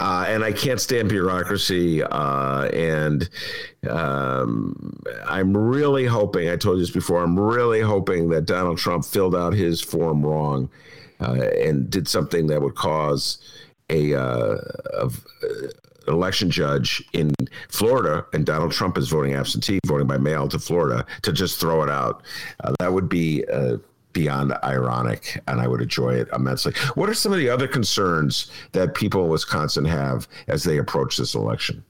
uh, 0.00 0.26
and 0.28 0.44
I 0.44 0.52
can't 0.52 0.80
stand 0.80 1.08
bureaucracy. 1.08 2.02
Uh, 2.04 2.66
and 2.66 3.28
um, 3.90 4.96
I'm 5.26 5.56
really 5.56 6.06
hoping. 6.06 6.50
I 6.50 6.56
told 6.56 6.78
you 6.78 6.84
this 6.84 6.92
before. 6.92 7.22
I'm 7.22 7.38
really 7.38 7.80
hoping 7.80 8.28
that 8.30 8.46
Donald 8.46 8.78
Trump 8.78 9.04
filled 9.04 9.34
out 9.34 9.54
his 9.54 9.80
form 9.80 10.24
wrong 10.24 10.70
uh, 11.20 11.32
and 11.32 11.90
did 11.90 12.06
something 12.06 12.46
that 12.46 12.62
would 12.62 12.76
cause 12.76 13.38
a, 13.90 14.14
uh, 14.14 14.58
of, 14.94 15.26
election 16.08 16.50
judge 16.50 17.02
in 17.12 17.32
Florida, 17.68 18.26
and 18.32 18.46
Donald 18.46 18.72
Trump 18.72 18.98
is 18.98 19.08
voting 19.08 19.34
absentee, 19.34 19.78
voting 19.86 20.06
by 20.06 20.18
mail 20.18 20.48
to 20.48 20.58
Florida, 20.58 21.06
to 21.22 21.32
just 21.32 21.60
throw 21.60 21.82
it 21.82 21.90
out. 21.90 22.22
Uh, 22.64 22.72
that 22.78 22.92
would 22.92 23.08
be 23.08 23.44
uh, 23.52 23.76
beyond 24.12 24.52
ironic, 24.62 25.42
and 25.48 25.60
I 25.60 25.66
would 25.66 25.80
enjoy 25.80 26.14
it 26.14 26.28
immensely. 26.34 26.74
What 26.94 27.08
are 27.08 27.14
some 27.14 27.32
of 27.32 27.38
the 27.38 27.48
other 27.48 27.66
concerns 27.66 28.50
that 28.72 28.94
people 28.94 29.24
in 29.24 29.30
Wisconsin 29.30 29.84
have 29.84 30.28
as 30.48 30.64
they 30.64 30.78
approach 30.78 31.16
this 31.16 31.34
election? 31.34 31.84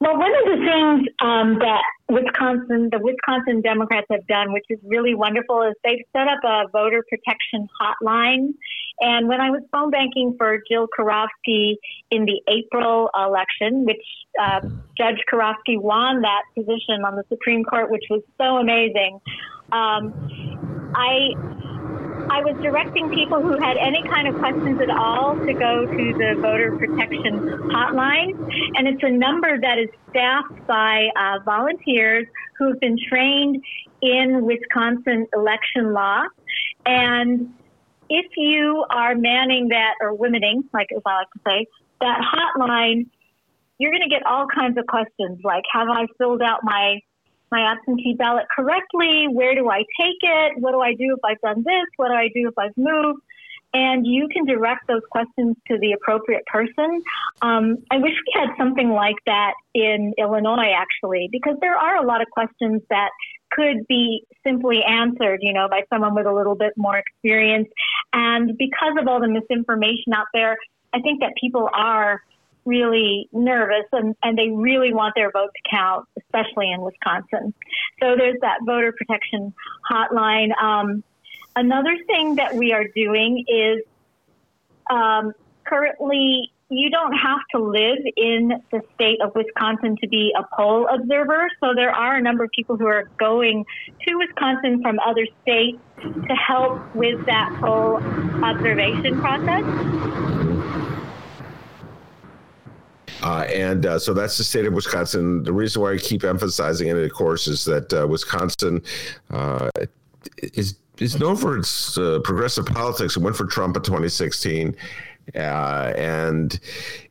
Well, 0.00 0.18
one 0.18 0.30
of 0.30 0.44
the 0.46 0.56
things 0.56 1.08
um, 1.20 1.58
that 1.58 1.82
Wisconsin, 2.10 2.88
the 2.90 2.98
Wisconsin 3.00 3.62
Democrats 3.62 4.06
have 4.10 4.26
done, 4.26 4.52
which 4.52 4.64
is 4.68 4.78
really 4.84 5.14
wonderful, 5.14 5.62
is 5.62 5.74
they've 5.84 6.04
set 6.12 6.26
up 6.26 6.40
a 6.44 6.68
voter 6.72 7.04
protection 7.08 7.68
hotline. 7.80 8.54
And 9.00 9.28
when 9.28 9.40
I 9.40 9.50
was 9.50 9.62
phone 9.72 9.90
banking 9.90 10.34
for 10.36 10.58
Jill 10.70 10.86
Karofsky 10.98 11.76
in 12.10 12.26
the 12.26 12.42
April 12.48 13.08
election, 13.16 13.84
which 13.86 14.02
uh, 14.40 14.60
Judge 14.98 15.22
Karofsky 15.32 15.80
won 15.80 16.22
that 16.22 16.42
position 16.54 17.04
on 17.06 17.16
the 17.16 17.24
Supreme 17.28 17.64
Court, 17.64 17.90
which 17.90 18.04
was 18.10 18.22
so 18.38 18.58
amazing, 18.58 19.20
um, 19.72 20.12
I 20.94 21.30
I 22.30 22.42
was 22.42 22.56
directing 22.62 23.10
people 23.10 23.42
who 23.42 23.58
had 23.58 23.76
any 23.76 24.02
kind 24.08 24.28
of 24.28 24.38
questions 24.38 24.80
at 24.80 24.90
all 24.90 25.34
to 25.34 25.52
go 25.52 25.86
to 25.86 26.14
the 26.14 26.40
voter 26.40 26.76
protection 26.76 27.40
hotline. 27.70 28.38
And 28.76 28.86
it's 28.86 29.02
a 29.02 29.10
number 29.10 29.60
that 29.60 29.78
is 29.78 29.88
staffed 30.10 30.66
by 30.66 31.08
uh, 31.16 31.40
volunteers 31.44 32.26
who 32.58 32.68
have 32.68 32.80
been 32.80 32.96
trained 33.08 33.64
in 34.02 34.44
Wisconsin 34.44 35.26
election 35.34 35.92
law. 35.92 36.22
And 36.86 37.52
if 38.08 38.26
you 38.36 38.84
are 38.90 39.14
manning 39.14 39.68
that 39.68 39.94
or 40.00 40.16
womening, 40.16 40.64
like 40.72 40.88
as 40.94 41.02
I 41.06 41.14
like 41.14 41.30
to 41.32 41.40
say, 41.46 41.66
that 42.00 42.20
hotline, 42.20 43.06
you're 43.78 43.90
going 43.90 44.02
to 44.02 44.08
get 44.08 44.24
all 44.26 44.46
kinds 44.46 44.76
of 44.78 44.86
questions 44.86 45.40
like, 45.44 45.64
have 45.72 45.88
I 45.88 46.06
filled 46.18 46.42
out 46.42 46.60
my 46.62 47.00
my 47.50 47.72
absentee 47.72 48.14
ballot 48.14 48.46
correctly? 48.54 49.26
Where 49.30 49.54
do 49.54 49.68
I 49.68 49.78
take 50.00 50.20
it? 50.22 50.52
What 50.58 50.72
do 50.72 50.80
I 50.80 50.94
do 50.94 51.16
if 51.16 51.24
I've 51.24 51.40
done 51.40 51.62
this? 51.64 51.86
What 51.96 52.08
do 52.08 52.14
I 52.14 52.28
do 52.34 52.48
if 52.48 52.58
I've 52.58 52.76
moved? 52.76 53.20
And 53.72 54.04
you 54.04 54.28
can 54.32 54.46
direct 54.46 54.88
those 54.88 55.02
questions 55.10 55.56
to 55.68 55.78
the 55.78 55.92
appropriate 55.92 56.44
person. 56.46 57.02
Um, 57.40 57.78
I 57.90 57.98
wish 57.98 58.12
we 58.12 58.40
had 58.40 58.48
something 58.58 58.90
like 58.90 59.14
that 59.26 59.52
in 59.74 60.12
Illinois, 60.18 60.72
actually, 60.76 61.28
because 61.30 61.56
there 61.60 61.76
are 61.76 62.02
a 62.02 62.06
lot 62.06 62.20
of 62.20 62.28
questions 62.30 62.82
that 62.90 63.10
could 63.52 63.86
be 63.88 64.24
simply 64.44 64.80
answered, 64.82 65.38
you 65.42 65.52
know, 65.52 65.68
by 65.68 65.82
someone 65.88 66.14
with 66.14 66.26
a 66.26 66.32
little 66.32 66.56
bit 66.56 66.72
more 66.76 66.98
experience. 66.98 67.68
And 68.12 68.56
because 68.58 68.94
of 69.00 69.06
all 69.06 69.20
the 69.20 69.28
misinformation 69.28 70.12
out 70.14 70.26
there, 70.32 70.56
I 70.92 71.00
think 71.00 71.20
that 71.20 71.32
people 71.40 71.68
are 71.72 72.20
really 72.64 73.28
nervous 73.32 73.86
and, 73.92 74.14
and 74.22 74.38
they 74.38 74.48
really 74.48 74.92
want 74.92 75.14
their 75.14 75.30
vote 75.30 75.50
to 75.54 75.70
count, 75.70 76.06
especially 76.18 76.70
in 76.72 76.80
Wisconsin. 76.80 77.54
So 78.00 78.14
there's 78.16 78.38
that 78.42 78.58
voter 78.66 78.92
protection 78.92 79.54
hotline. 79.90 80.56
Um, 80.60 81.02
another 81.56 81.96
thing 82.06 82.36
that 82.36 82.54
we 82.54 82.72
are 82.72 82.84
doing 82.94 83.44
is 83.48 83.82
um, 84.90 85.32
currently 85.64 86.52
you 86.70 86.88
don't 86.88 87.12
have 87.12 87.40
to 87.52 87.60
live 87.60 87.98
in 88.16 88.52
the 88.70 88.80
state 88.94 89.20
of 89.20 89.34
Wisconsin 89.34 89.96
to 90.00 90.08
be 90.08 90.32
a 90.38 90.44
poll 90.56 90.86
observer. 90.86 91.48
So 91.58 91.74
there 91.74 91.90
are 91.90 92.16
a 92.16 92.22
number 92.22 92.44
of 92.44 92.50
people 92.54 92.76
who 92.76 92.86
are 92.86 93.10
going 93.18 93.64
to 94.06 94.14
Wisconsin 94.14 94.80
from 94.80 94.98
other 95.04 95.26
states 95.42 95.78
to 96.00 96.34
help 96.34 96.94
with 96.94 97.26
that 97.26 97.58
poll 97.60 97.96
observation 98.44 99.20
process. 99.20 100.49
Uh, 103.22 103.46
and 103.52 103.86
uh, 103.86 103.98
so 103.98 104.14
that's 104.14 104.38
the 104.38 104.44
state 104.44 104.66
of 104.66 104.72
Wisconsin. 104.72 105.42
The 105.42 105.52
reason 105.52 105.82
why 105.82 105.92
I 105.92 105.98
keep 105.98 106.24
emphasizing 106.24 106.88
it, 106.88 106.96
of 106.96 107.12
course, 107.12 107.46
is 107.46 107.64
that 107.64 107.92
uh, 107.92 108.06
Wisconsin 108.06 108.82
uh, 109.30 109.70
is 110.54 110.76
is 110.98 111.18
known 111.18 111.36
for 111.36 111.56
its 111.56 111.96
uh, 111.96 112.20
progressive 112.24 112.66
politics. 112.66 113.16
It 113.16 113.22
went 113.22 113.36
for 113.36 113.46
Trump 113.46 113.76
in 113.76 113.82
2016. 113.82 114.76
Uh, 115.34 115.92
and 115.96 116.58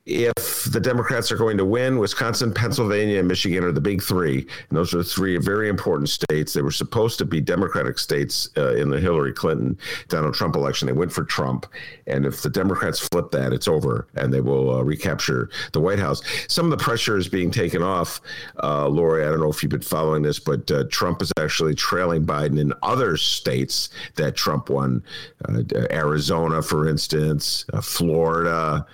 if 0.09 0.63
the 0.71 0.79
Democrats 0.79 1.31
are 1.31 1.37
going 1.37 1.57
to 1.57 1.65
win, 1.65 1.99
Wisconsin, 1.99 2.51
Pennsylvania, 2.51 3.19
and 3.19 3.27
Michigan 3.27 3.63
are 3.63 3.71
the 3.71 3.79
big 3.79 4.01
three. 4.01 4.39
And 4.69 4.77
those 4.77 4.93
are 4.93 5.03
three 5.03 5.37
very 5.37 5.69
important 5.69 6.09
states. 6.09 6.53
They 6.53 6.63
were 6.63 6.71
supposed 6.71 7.19
to 7.19 7.25
be 7.25 7.39
Democratic 7.39 7.99
states 7.99 8.49
uh, 8.57 8.75
in 8.75 8.89
the 8.89 8.99
Hillary 8.99 9.33
Clinton, 9.33 9.77
Donald 10.07 10.33
Trump 10.33 10.55
election. 10.55 10.87
They 10.87 10.93
went 10.93 11.11
for 11.11 11.23
Trump. 11.23 11.67
And 12.07 12.25
if 12.25 12.41
the 12.41 12.49
Democrats 12.49 12.99
flip 12.99 13.29
that, 13.31 13.53
it's 13.53 13.67
over 13.67 14.07
and 14.15 14.33
they 14.33 14.41
will 14.41 14.77
uh, 14.77 14.81
recapture 14.81 15.49
the 15.73 15.79
White 15.79 15.99
House. 15.99 16.21
Some 16.47 16.65
of 16.65 16.71
the 16.71 16.83
pressure 16.83 17.17
is 17.17 17.27
being 17.27 17.51
taken 17.51 17.83
off. 17.83 18.19
Uh, 18.63 18.87
Lori, 18.87 19.23
I 19.25 19.29
don't 19.29 19.39
know 19.39 19.49
if 19.49 19.61
you've 19.61 19.71
been 19.71 19.81
following 19.81 20.23
this, 20.23 20.39
but 20.39 20.69
uh, 20.71 20.85
Trump 20.89 21.21
is 21.21 21.31
actually 21.39 21.75
trailing 21.75 22.25
Biden 22.25 22.59
in 22.59 22.73
other 22.81 23.15
states 23.15 23.89
that 24.15 24.35
Trump 24.35 24.69
won 24.69 25.03
uh, 25.47 25.61
Arizona, 25.91 26.61
for 26.61 26.87
instance, 26.87 27.65
uh, 27.73 27.81
Florida. 27.81 28.85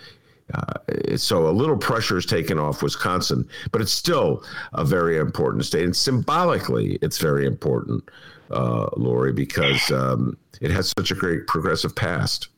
Uh, 0.54 1.18
so 1.18 1.48
a 1.48 1.52
little 1.52 1.78
pressure 1.78 2.18
is 2.18 2.26
taken 2.26 2.60
off 2.60 2.84
Wisconsin, 2.84 3.48
but 3.72 3.82
it's 3.82 3.92
still 3.92 4.44
a 4.74 4.86
very 4.86 5.18
important 5.18 5.66
state. 5.66 5.84
And 5.84 5.96
symbolically, 5.96 7.00
it's 7.02 7.18
very 7.18 7.46
important, 7.46 8.10
uh, 8.52 8.90
Lori, 8.96 9.34
because 9.34 9.90
um, 9.92 10.38
it 10.62 10.72
has 10.72 10.94
such 10.98 11.12
a 11.12 11.16
great 11.16 11.48
progressive 11.48 11.96
past. 11.96 12.50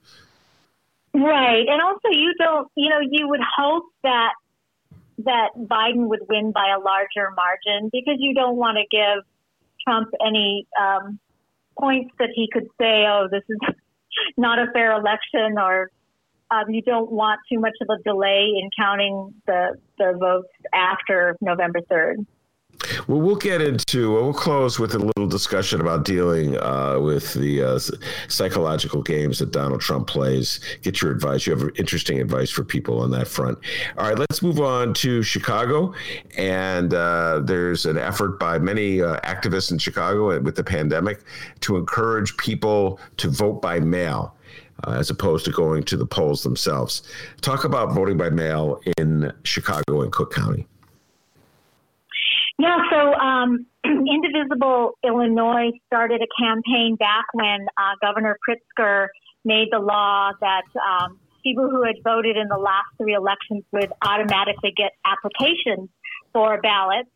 Right. 1.14 1.66
And 1.68 1.82
also, 1.82 2.10
you 2.12 2.34
don't, 2.38 2.68
you 2.76 2.90
know, 2.90 3.00
you 3.02 3.28
would 3.30 3.42
hope 3.58 3.86
that 4.04 4.34
that 5.20 5.50
Biden 5.58 6.08
would 6.10 6.22
win 6.30 6.52
by 6.52 6.76
a 6.78 6.80
larger 6.80 7.34
margin 7.36 7.90
because 7.92 8.18
you 8.20 8.36
don't 8.36 8.56
want 8.56 8.78
to 8.78 8.84
give 8.92 9.24
Trump 9.84 10.10
any 10.24 10.68
um, 10.80 11.20
points 11.80 12.14
that 12.20 12.30
he 12.36 12.48
could 12.52 12.68
say, 12.80 13.06
oh, 13.08 13.28
this 13.32 13.44
is 13.50 13.58
not 14.38 14.60
a 14.60 14.72
fair 14.74 14.92
election 14.94 15.58
or 15.58 15.90
um, 16.52 16.70
you 16.70 16.82
don't 16.82 17.12
want 17.12 17.40
too 17.52 17.60
much 17.60 17.74
of 17.82 17.88
a 17.90 18.02
delay 18.04 18.54
in 18.62 18.70
counting 18.78 19.34
the, 19.46 19.76
the 19.98 20.14
votes 20.20 20.50
after 20.74 21.36
November 21.42 21.82
3rd. 21.92 22.26
Well, 23.08 23.20
we'll 23.20 23.36
get 23.36 23.62
into. 23.62 24.14
We'll 24.14 24.34
close 24.34 24.80
with 24.80 24.94
a 24.94 25.00
little 25.00 25.28
discussion 25.28 25.82
about 25.82 26.06
dealing 26.06 26.58
uh, 26.58 27.00
with 27.00 27.34
the 27.34 27.64
uh, 27.64 27.80
psychological 28.28 29.02
games 29.02 29.40
that 29.40 29.52
Donald 29.52 29.82
Trump 29.82 30.08
plays. 30.08 30.60
Get 30.84 31.02
your 31.02 31.12
advice. 31.12 31.48
You 31.48 31.56
have 31.56 31.70
interesting 31.78 32.22
advice 32.22 32.52
for 32.52 32.64
people 32.64 33.02
on 33.02 33.12
that 33.12 33.28
front. 33.28 33.58
All 33.98 34.08
right, 34.08 34.18
let's 34.18 34.42
move 34.42 34.60
on 34.60 34.94
to 34.96 35.24
Chicago. 35.24 35.94
And 36.38 36.94
uh, 36.94 37.42
there's 37.44 37.86
an 37.86 37.98
effort 37.98 38.40
by 38.40 38.60
many 38.60 39.02
uh, 39.02 39.20
activists 39.22 39.72
in 39.72 39.80
Chicago 39.80 40.40
with 40.40 40.56
the 40.56 40.64
pandemic 40.64 41.22
to 41.62 41.78
encourage 41.78 42.38
people 42.38 43.00
to 43.18 43.30
vote 43.30 43.62
by 43.62 43.80
mail 43.80 44.36
uh, 44.86 44.92
as 44.92 45.10
opposed 45.10 45.46
to 45.46 45.52
going 45.52 45.84
to 45.84 45.98
the 45.98 46.06
polls 46.06 46.44
themselves. 46.44 47.04
Talk 47.42 47.64
about 47.64 47.94
voting 47.94 48.18
by 48.18 48.30
mail 48.30 48.82
in 48.98 49.32
Chicago 49.44 50.02
and 50.02 50.12
Cook 50.12 50.34
County. 50.34 50.68
Yeah, 52.60 52.78
so 52.92 53.14
um, 53.14 53.66
Indivisible 53.86 54.94
Illinois 55.04 55.72
started 55.86 56.22
a 56.22 56.44
campaign 56.44 56.96
back 56.96 57.26
when 57.34 57.68
uh, 57.78 57.94
Governor 58.02 58.38
Pritzker 58.48 59.08
made 59.46 59.68
the 59.72 59.80
law 59.80 60.32
that 60.42 60.64
um, 60.76 61.20
people 61.44 61.70
who 61.70 61.84
had 61.84 61.96
voted 62.04 62.36
in 62.36 62.48
the 62.48 62.58
last 62.58 62.88
three 62.98 63.14
elections 63.14 63.64
would 63.72 63.92
automatically 64.02 64.74
get 64.76 64.92
applications 65.06 65.90
for 66.34 66.60
ballots 66.62 67.10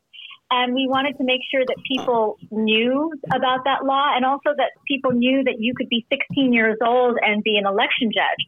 and 0.52 0.74
we 0.74 0.86
wanted 0.88 1.18
to 1.18 1.24
make 1.24 1.40
sure 1.50 1.64
that 1.66 1.78
people 1.88 2.38
knew 2.52 3.12
about 3.34 3.64
that 3.64 3.86
law 3.86 4.12
and 4.14 4.26
also 4.26 4.52
that 4.58 4.72
people 4.86 5.12
knew 5.12 5.44
that 5.46 5.56
you 5.60 5.74
could 5.74 5.88
be 5.88 6.06
16 6.12 6.52
years 6.52 6.78
old 6.86 7.18
and 7.22 7.42
be 7.42 7.58
an 7.58 7.66
election 7.66 8.12
judge. 8.14 8.46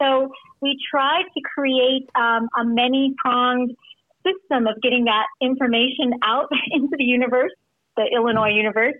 So 0.00 0.32
we 0.62 0.78
tried 0.90 1.24
to 1.34 1.40
create 1.54 2.08
um, 2.14 2.48
a 2.58 2.64
many 2.64 3.14
pronged 3.22 3.76
system 4.24 4.66
of 4.66 4.80
getting 4.82 5.04
that 5.04 5.26
information 5.42 6.14
out 6.24 6.48
into 6.70 6.96
the 6.96 7.04
universe, 7.04 7.52
the 7.96 8.08
Illinois 8.14 8.54
universe. 8.54 8.96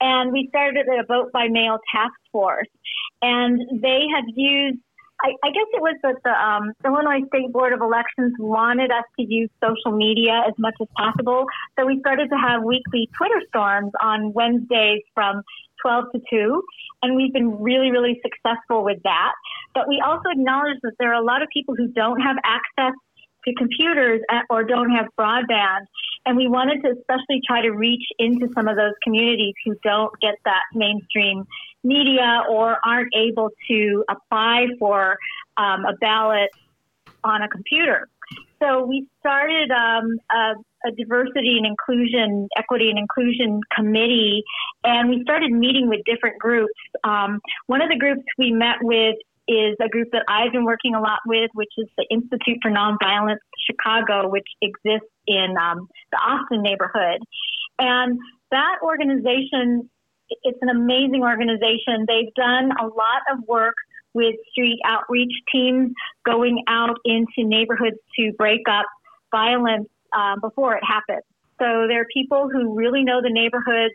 And 0.00 0.30
we 0.30 0.48
started 0.50 0.86
a 0.86 1.06
vote 1.06 1.32
by 1.32 1.48
mail 1.48 1.78
task 1.94 2.14
force. 2.30 2.68
And 3.22 3.80
they 3.80 4.02
have 4.14 4.24
used 4.34 4.78
I, 5.22 5.32
I 5.42 5.50
guess 5.50 5.66
it 5.72 5.80
was 5.80 5.96
that 6.02 6.16
the 6.24 6.30
um, 6.30 6.72
Illinois 6.84 7.26
State 7.28 7.52
Board 7.52 7.72
of 7.72 7.80
Elections 7.80 8.34
wanted 8.38 8.90
us 8.90 9.04
to 9.18 9.24
use 9.26 9.48
social 9.62 9.96
media 9.96 10.42
as 10.46 10.54
much 10.58 10.74
as 10.80 10.88
possible. 10.96 11.46
So 11.78 11.86
we 11.86 12.00
started 12.00 12.28
to 12.30 12.36
have 12.36 12.62
weekly 12.62 13.08
Twitter 13.16 13.40
storms 13.48 13.92
on 14.02 14.32
Wednesdays 14.32 15.02
from 15.14 15.42
12 15.82 16.04
to 16.14 16.20
2. 16.30 16.62
And 17.02 17.16
we've 17.16 17.32
been 17.32 17.62
really, 17.62 17.90
really 17.90 18.20
successful 18.22 18.84
with 18.84 19.02
that. 19.04 19.32
But 19.74 19.88
we 19.88 20.02
also 20.04 20.30
acknowledge 20.30 20.78
that 20.82 20.94
there 20.98 21.12
are 21.12 21.20
a 21.20 21.24
lot 21.24 21.42
of 21.42 21.48
people 21.52 21.74
who 21.76 21.88
don't 21.88 22.20
have 22.20 22.36
access 22.44 22.94
to 23.46 23.54
computers 23.54 24.20
or 24.50 24.64
don't 24.64 24.90
have 24.90 25.06
broadband. 25.18 25.86
And 26.26 26.36
we 26.36 26.48
wanted 26.48 26.82
to 26.82 26.90
especially 26.98 27.40
try 27.46 27.62
to 27.62 27.70
reach 27.70 28.04
into 28.18 28.48
some 28.54 28.68
of 28.68 28.76
those 28.76 28.94
communities 29.02 29.54
who 29.64 29.74
don't 29.82 30.12
get 30.20 30.34
that 30.44 30.62
mainstream 30.74 31.44
media 31.82 32.42
or 32.48 32.78
aren't 32.84 33.12
able 33.14 33.50
to 33.68 34.04
apply 34.08 34.66
for 34.78 35.18
um, 35.56 35.84
a 35.84 35.94
ballot 36.00 36.50
on 37.22 37.42
a 37.42 37.48
computer. 37.48 38.08
So 38.62 38.86
we 38.86 39.06
started 39.20 39.70
um, 39.70 40.18
a, 40.30 40.88
a, 40.88 40.92
diversity 40.96 41.58
and 41.58 41.66
inclusion, 41.66 42.48
equity 42.56 42.88
and 42.88 42.98
inclusion 42.98 43.60
committee, 43.76 44.42
and 44.82 45.10
we 45.10 45.22
started 45.22 45.50
meeting 45.50 45.88
with 45.88 46.00
different 46.06 46.38
groups. 46.38 46.72
Um, 47.02 47.40
one 47.66 47.82
of 47.82 47.90
the 47.90 47.98
groups 47.98 48.22
we 48.38 48.52
met 48.52 48.76
with 48.80 49.16
is 49.46 49.76
a 49.80 49.88
group 49.88 50.08
that 50.12 50.24
I've 50.28 50.52
been 50.52 50.64
working 50.64 50.94
a 50.94 51.00
lot 51.00 51.20
with, 51.26 51.50
which 51.54 51.72
is 51.76 51.86
the 51.96 52.06
Institute 52.10 52.58
for 52.62 52.70
Nonviolence 52.70 53.42
Chicago, 53.68 54.28
which 54.28 54.46
exists 54.62 55.10
in 55.26 55.54
um, 55.60 55.88
the 56.10 56.18
Austin 56.18 56.62
neighborhood. 56.62 57.20
And 57.78 58.18
that 58.50 58.76
organization, 58.82 59.90
it's 60.42 60.58
an 60.62 60.68
amazing 60.68 61.22
organization. 61.22 62.06
They've 62.06 62.32
done 62.34 62.70
a 62.80 62.86
lot 62.86 63.22
of 63.32 63.46
work 63.46 63.74
with 64.14 64.36
street 64.52 64.78
outreach 64.86 65.32
teams 65.52 65.92
going 66.24 66.62
out 66.68 66.96
into 67.04 67.48
neighborhoods 67.48 67.96
to 68.18 68.32
break 68.38 68.60
up 68.70 68.86
violence 69.30 69.88
uh, 70.16 70.36
before 70.40 70.76
it 70.76 70.84
happens. 70.84 71.24
So 71.58 71.86
there 71.88 72.02
are 72.02 72.06
people 72.12 72.48
who 72.50 72.74
really 72.74 73.04
know 73.04 73.20
the 73.20 73.30
neighborhoods 73.30 73.94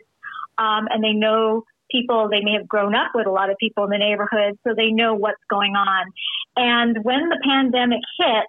um, 0.58 0.88
and 0.90 1.02
they 1.02 1.12
know 1.12 1.64
people, 1.90 2.28
they 2.30 2.40
may 2.40 2.52
have 2.52 2.68
grown 2.68 2.94
up 2.94 3.12
with 3.14 3.26
a 3.26 3.30
lot 3.30 3.50
of 3.50 3.56
people 3.58 3.84
in 3.84 3.90
the 3.90 3.98
neighborhood, 3.98 4.58
so 4.66 4.74
they 4.74 4.90
know 4.90 5.14
what's 5.14 5.42
going 5.48 5.74
on. 5.74 6.12
And 6.56 6.98
when 7.02 7.28
the 7.28 7.38
pandemic 7.44 8.00
hit, 8.18 8.46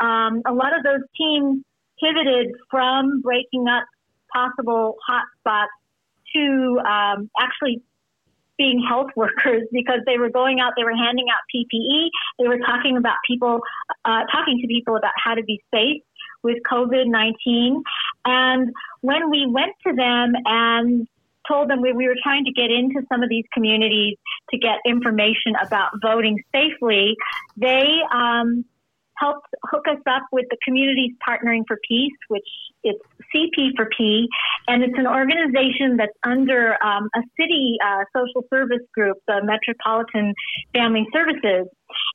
um, 0.00 0.42
a 0.46 0.52
lot 0.52 0.76
of 0.76 0.82
those 0.82 1.00
teams 1.16 1.62
pivoted 2.00 2.54
from 2.70 3.20
breaking 3.22 3.66
up 3.68 3.84
possible 4.32 4.96
hotspots 5.08 5.66
to 6.34 6.80
um, 6.86 7.30
actually 7.40 7.82
being 8.58 8.82
health 8.86 9.10
workers 9.16 9.62
because 9.72 10.00
they 10.06 10.18
were 10.18 10.30
going 10.30 10.60
out, 10.60 10.72
they 10.76 10.84
were 10.84 10.96
handing 10.96 11.26
out 11.30 11.40
PPE, 11.54 12.08
they 12.38 12.48
were 12.48 12.58
talking 12.58 12.96
about 12.96 13.16
people, 13.26 13.60
uh, 14.04 14.24
talking 14.32 14.58
to 14.60 14.66
people 14.66 14.96
about 14.96 15.12
how 15.22 15.34
to 15.34 15.42
be 15.42 15.62
safe 15.72 16.02
with 16.42 16.58
COVID 16.70 17.06
19. 17.06 17.82
And 18.24 18.72
when 19.00 19.30
we 19.30 19.46
went 19.46 19.72
to 19.86 19.94
them 19.94 20.32
and 20.44 21.08
told 21.48 21.70
them 21.70 21.80
we, 21.80 21.92
we 21.92 22.06
were 22.06 22.16
trying 22.22 22.44
to 22.44 22.52
get 22.52 22.70
into 22.70 23.06
some 23.12 23.22
of 23.22 23.28
these 23.28 23.44
communities 23.52 24.16
to 24.50 24.58
get 24.58 24.78
information 24.86 25.54
about 25.60 25.92
voting 26.02 26.38
safely, 26.52 27.14
they 27.56 28.00
um, 28.12 28.64
helped 29.18 29.46
hook 29.64 29.84
us 29.88 30.00
up 30.06 30.22
with 30.32 30.46
the 30.50 30.56
Communities 30.64 31.12
Partnering 31.26 31.62
for 31.66 31.78
Peace, 31.88 32.16
which 32.28 32.46
it's 32.84 33.02
CP 33.34 33.70
for 33.76 33.88
P, 33.96 34.28
and 34.68 34.82
it's 34.82 34.96
an 34.96 35.06
organization 35.06 35.96
that's 35.96 36.16
under 36.22 36.76
um, 36.84 37.08
a 37.14 37.20
city 37.40 37.76
uh, 37.84 38.04
social 38.14 38.44
service 38.52 38.86
group, 38.94 39.16
the 39.26 39.40
Metropolitan 39.42 40.34
Family 40.74 41.06
Services. 41.12 41.66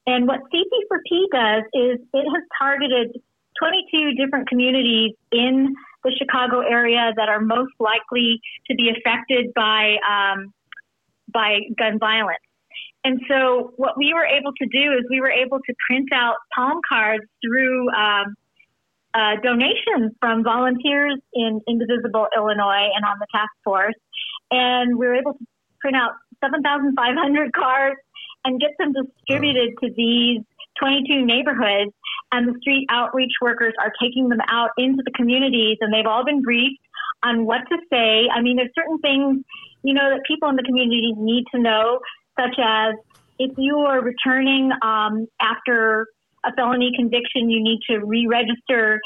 And 0.06 0.28
what 0.28 0.40
CP 0.54 0.70
for 0.88 1.00
P 1.08 1.28
does 1.34 1.64
is 1.74 2.00
it 2.14 2.26
has 2.26 2.44
targeted 2.58 3.20
22 3.60 4.14
different 4.14 4.48
communities 4.48 5.12
in 5.32 5.76
the 6.04 6.16
Chicago 6.18 6.60
area 6.62 7.12
that 7.16 7.30
are 7.30 7.42
most 7.42 7.74
likely 7.80 8.40
to 8.70 8.76
be 8.76 8.90
affected 8.90 9.54
by 9.56 9.98
um, 10.08 10.54
by 11.32 11.60
gun 11.78 12.00
violence. 12.00 12.44
And 13.04 13.20
so, 13.28 13.74
what 13.78 13.98
we 13.98 14.14
were 14.14 14.26
able 14.26 14.52
to 14.54 14.66
do 14.68 14.94
is 14.94 15.06
we 15.10 15.22
were 15.22 15.32
able 15.32 15.58
to 15.58 15.74
print 15.90 16.10
out 16.14 16.36
palm 16.56 16.80
cards 16.88 17.24
through 17.44 17.90
um, 17.90 18.36
uh, 19.14 19.36
donations 19.44 20.14
from 20.20 20.44
volunteers 20.44 21.18
in 21.34 21.62
Indivisible, 21.68 22.28
Illinois, 22.36 22.90
and 22.96 23.04
on 23.04 23.18
the 23.20 23.28
task 23.34 23.52
force. 23.64 23.96
And 24.52 24.98
we 24.98 25.08
were 25.08 25.16
able 25.16 25.34
to 25.34 25.46
print 25.80 25.98
out 25.98 26.12
7,500 26.44 27.54
cards 27.54 28.00
and 28.46 28.60
get 28.60 28.72
them 28.78 28.94
distributed 28.94 29.74
to 29.82 29.90
these 29.96 30.42
22 30.80 31.26
neighborhoods. 31.26 31.92
And 32.32 32.48
the 32.48 32.58
street 32.62 32.88
outreach 32.90 33.34
workers 33.42 33.74
are 33.80 33.92
taking 34.02 34.30
them 34.30 34.40
out 34.48 34.70
into 34.78 35.04
the 35.04 35.12
communities, 35.12 35.78
and 35.82 35.94
they've 35.94 36.06
all 36.06 36.24
been 36.24 36.42
briefed 36.42 36.80
on 37.24 37.46
what 37.46 37.62
to 37.70 37.78
say. 37.92 38.28
I 38.34 38.42
mean, 38.42 38.56
there's 38.56 38.72
certain 38.74 39.00
things, 39.00 39.44
you 39.84 39.94
know, 39.94 40.10
that 40.10 40.22
people 40.28 40.50
in 40.50 40.56
the 40.56 40.64
communities 40.64 41.16
need 41.18 41.44
to 41.54 41.62
know, 41.62 42.00
such 42.40 42.56
as 42.58 42.96
if 43.38 43.52
you 43.58 43.78
are 43.80 44.02
returning 44.02 44.72
um, 44.82 45.28
after 45.42 46.08
a 46.46 46.54
felony 46.54 46.92
conviction, 46.96 47.50
you 47.50 47.62
need 47.62 47.80
to 47.90 48.00
re-register 48.00 49.00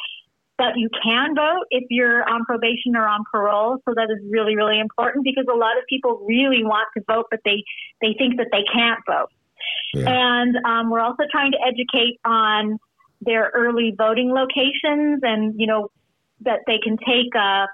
that 0.58 0.78
you 0.78 0.90
can 1.04 1.36
vote 1.36 1.66
if 1.70 1.84
you're 1.90 2.24
on 2.30 2.46
probation 2.46 2.96
or 2.96 3.06
on 3.08 3.26
parole. 3.30 3.78
So 3.84 3.94
that 3.94 4.08
is 4.10 4.20
really, 4.32 4.56
really 4.56 4.80
important 4.80 5.26
because 5.26 5.46
a 5.52 5.58
lot 5.58 5.78
of 5.78 5.84
people 5.90 6.24
really 6.26 6.64
want 6.64 6.88
to 6.96 7.04
vote, 7.08 7.26
but 7.30 7.42
they, 7.44 7.64
they 8.02 8.16
think 8.18 8.38
that 8.38 8.48
they 8.52 8.64
can't 8.74 9.00
vote. 9.06 9.28
Yeah. 9.94 10.06
And 10.08 10.56
um, 10.66 10.90
we're 10.90 11.02
also 11.02 11.24
trying 11.30 11.52
to 11.52 11.58
educate 11.66 12.20
on 12.24 12.78
their 13.26 13.52
early 13.54 13.94
voting 13.98 14.32
locations 14.32 15.22
and, 15.24 15.60
you 15.60 15.68
know, 15.68 15.90
that 16.42 16.60
they 16.68 16.78
can 16.84 16.98
take 16.98 17.34
a, 17.36 17.68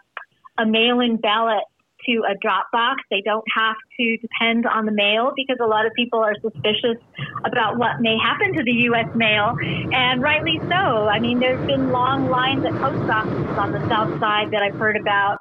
a 0.57 0.65
mail-in 0.65 1.17
ballot 1.17 1.63
to 2.05 2.23
a 2.29 2.35
drop 2.41 2.71
box. 2.71 3.03
They 3.09 3.21
don't 3.21 3.45
have 3.55 3.75
to 3.99 4.17
depend 4.17 4.65
on 4.65 4.85
the 4.85 4.91
mail 4.91 5.33
because 5.35 5.57
a 5.61 5.67
lot 5.67 5.85
of 5.85 5.93
people 5.93 6.19
are 6.19 6.35
suspicious 6.41 6.97
about 7.45 7.77
what 7.77 8.01
may 8.01 8.17
happen 8.17 8.53
to 8.53 8.63
the 8.63 8.73
U.S. 8.91 9.07
mail, 9.15 9.55
and 9.61 10.21
rightly 10.21 10.59
so. 10.69 11.07
I 11.07 11.19
mean, 11.19 11.39
there's 11.39 11.65
been 11.65 11.91
long 11.91 12.29
lines 12.29 12.65
at 12.65 12.73
post 12.73 13.09
offices 13.09 13.57
on 13.57 13.71
the 13.71 13.79
south 13.87 14.19
side 14.19 14.51
that 14.51 14.61
I've 14.61 14.79
heard 14.79 14.97
about. 14.97 15.37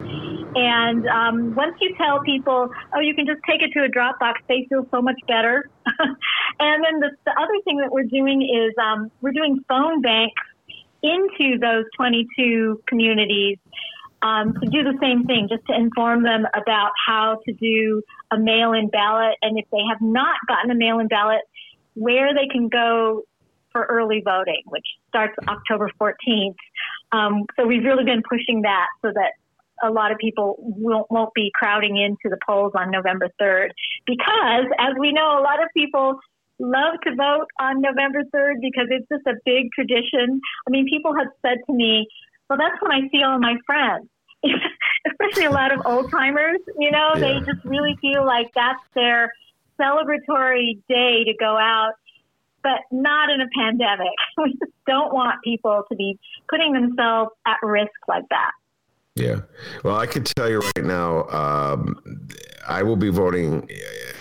And 0.54 1.06
um, 1.06 1.54
once 1.54 1.76
you 1.80 1.94
tell 1.96 2.20
people, 2.20 2.68
oh, 2.94 3.00
you 3.00 3.14
can 3.14 3.26
just 3.26 3.40
take 3.48 3.62
it 3.62 3.70
to 3.78 3.84
a 3.84 3.88
drop 3.88 4.18
box, 4.18 4.40
they 4.48 4.66
feel 4.68 4.86
so 4.90 5.00
much 5.00 5.18
better. 5.28 5.70
and 6.58 6.84
then 6.84 7.00
the, 7.00 7.10
the, 7.24 7.32
other 7.38 7.54
thing 7.64 7.78
that 7.78 7.92
we're 7.92 8.02
doing 8.02 8.42
is 8.42 8.74
um, 8.82 9.10
we're 9.20 9.32
doing 9.32 9.62
phone 9.68 10.02
banks 10.02 10.42
into 11.02 11.58
those 11.60 11.84
22 11.96 12.82
communities 12.88 13.58
um, 14.22 14.54
to 14.54 14.68
do 14.68 14.82
the 14.82 14.96
same 15.00 15.24
thing, 15.24 15.48
just 15.48 15.66
to 15.66 15.74
inform 15.74 16.22
them 16.22 16.46
about 16.54 16.90
how 17.06 17.38
to 17.46 17.52
do 17.54 18.02
a 18.30 18.38
mail 18.38 18.72
in 18.72 18.88
ballot. 18.88 19.34
And 19.42 19.58
if 19.58 19.64
they 19.70 19.82
have 19.88 20.00
not 20.00 20.36
gotten 20.46 20.70
a 20.70 20.74
mail 20.74 20.98
in 20.98 21.08
ballot, 21.08 21.40
where 21.94 22.34
they 22.34 22.46
can 22.46 22.68
go 22.68 23.22
for 23.72 23.84
early 23.84 24.22
voting, 24.24 24.62
which 24.66 24.86
starts 25.08 25.34
October 25.48 25.90
14th. 26.00 26.56
Um, 27.12 27.44
so 27.56 27.66
we've 27.66 27.84
really 27.84 28.04
been 28.04 28.22
pushing 28.28 28.62
that 28.62 28.86
so 29.02 29.12
that 29.14 29.32
a 29.82 29.90
lot 29.90 30.12
of 30.12 30.18
people 30.18 30.56
won't, 30.58 31.10
won't 31.10 31.32
be 31.34 31.50
crowding 31.54 31.96
into 31.96 32.28
the 32.28 32.38
polls 32.46 32.72
on 32.74 32.90
November 32.90 33.28
3rd. 33.40 33.68
Because, 34.06 34.66
as 34.78 34.94
we 34.98 35.12
know, 35.12 35.38
a 35.38 35.42
lot 35.42 35.62
of 35.62 35.68
people 35.76 36.18
love 36.58 36.94
to 37.04 37.14
vote 37.14 37.46
on 37.60 37.80
November 37.80 38.22
3rd 38.34 38.60
because 38.60 38.86
it's 38.90 39.06
just 39.08 39.26
a 39.26 39.34
big 39.44 39.70
tradition. 39.74 40.40
I 40.66 40.70
mean, 40.70 40.86
people 40.88 41.12
have 41.16 41.28
said 41.42 41.58
to 41.66 41.72
me, 41.72 42.06
well, 42.50 42.58
that's 42.58 42.82
when 42.82 42.90
I 42.90 43.08
see 43.10 43.22
all 43.22 43.38
my 43.38 43.54
friends. 43.64 44.08
Especially 45.06 45.44
a 45.44 45.50
lot 45.50 45.72
of 45.72 45.80
old 45.86 46.10
timers, 46.10 46.58
you 46.78 46.90
know, 46.90 47.12
yeah. 47.14 47.20
they 47.20 47.38
just 47.40 47.64
really 47.64 47.96
feel 48.00 48.26
like 48.26 48.50
that's 48.54 48.82
their 48.94 49.32
celebratory 49.80 50.80
day 50.88 51.24
to 51.24 51.32
go 51.38 51.56
out, 51.56 51.92
but 52.62 52.80
not 52.90 53.30
in 53.30 53.40
a 53.40 53.46
pandemic. 53.56 54.08
We 54.42 54.52
just 54.52 54.72
don't 54.86 55.14
want 55.14 55.42
people 55.44 55.84
to 55.90 55.96
be 55.96 56.18
putting 56.48 56.72
themselves 56.72 57.30
at 57.46 57.58
risk 57.62 57.92
like 58.08 58.24
that. 58.30 58.50
Yeah. 59.14 59.40
Well, 59.84 59.96
I 59.96 60.06
can 60.06 60.24
tell 60.24 60.48
you 60.48 60.60
right 60.60 60.84
now, 60.84 61.28
um, 61.28 62.09
I 62.68 62.82
will 62.82 62.96
be 62.96 63.08
voting 63.08 63.68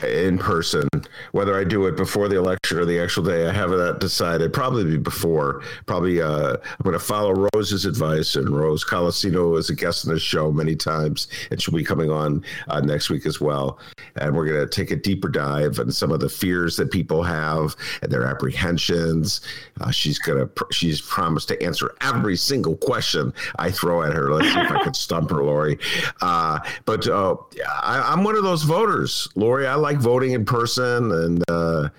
in 0.04 0.38
person, 0.38 0.88
whether 1.32 1.58
I 1.58 1.63
do 1.63 1.86
it 1.88 1.97
before 1.97 2.28
the 2.30 2.38
election 2.38 2.78
or 2.78 2.86
the 2.86 2.99
actual 2.99 3.23
day. 3.23 3.47
I 3.47 3.52
have 3.52 3.69
that 3.71 3.99
decided. 3.99 4.54
Probably 4.54 4.97
before. 4.97 5.62
Probably 5.86 6.21
uh, 6.21 6.54
I'm 6.54 6.84
going 6.84 6.93
to 6.93 6.99
follow 6.99 7.49
Rose's 7.54 7.86
advice, 7.86 8.36
and 8.36 8.49
Rose 8.49 8.86
Colosino 8.86 9.58
is 9.58 9.69
a 9.69 9.75
guest 9.75 10.08
on 10.08 10.13
this 10.13 10.23
show 10.23 10.52
many 10.52 10.75
times, 10.75 11.28
and 11.52 11.62
she'll 11.62 11.75
be 11.75 11.84
coming 11.84 12.10
on 12.10 12.43
uh, 12.69 12.80
next 12.80 13.10
week 13.10 13.25
as 13.25 13.41
well. 13.41 13.80
And 14.15 14.36
we're 14.36 14.45
going 14.45 14.67
to 14.67 14.67
take 14.67 14.91
a 14.91 14.95
deeper 14.95 15.30
dive 15.30 15.80
on 15.80 15.91
some 15.91 16.12
of 16.12 16.19
the 16.19 16.30
fears 16.30 16.75
that 16.78 16.91
people 16.91 17.23
have 17.23 17.75
and 18.02 18.12
their 18.12 18.25
apprehensions. 18.25 19.41
Uh, 19.82 19.91
she's 19.91 20.19
going 20.19 20.39
to. 20.39 20.47
Pr- 20.47 20.71
she's 20.71 21.02
promised 21.02 21.47
to 21.49 21.62
answer 21.63 21.95
every 22.02 22.36
single 22.36 22.78
question 22.78 23.34
I 23.58 23.71
throw 23.71 24.04
at 24.04 24.13
her. 24.13 24.34
Let's 24.34 24.54
see 24.54 24.60
if 24.60 24.71
I 24.71 24.84
can 24.84 24.93
stump 24.93 25.30
her, 25.32 25.43
Lori. 25.43 25.78
Uh, 26.21 26.60
but 26.86 27.08
uh, 27.08 27.36
I, 27.82 28.13
I'm 28.13 28.23
one 28.29 28.37
of 28.37 28.43
those 28.43 28.61
voters, 28.61 29.27
Lori. 29.33 29.65
I 29.65 29.73
like 29.73 29.97
voting 29.97 30.33
in 30.33 30.45
person, 30.45 31.11
and 31.11 31.43
uh, 31.49 31.89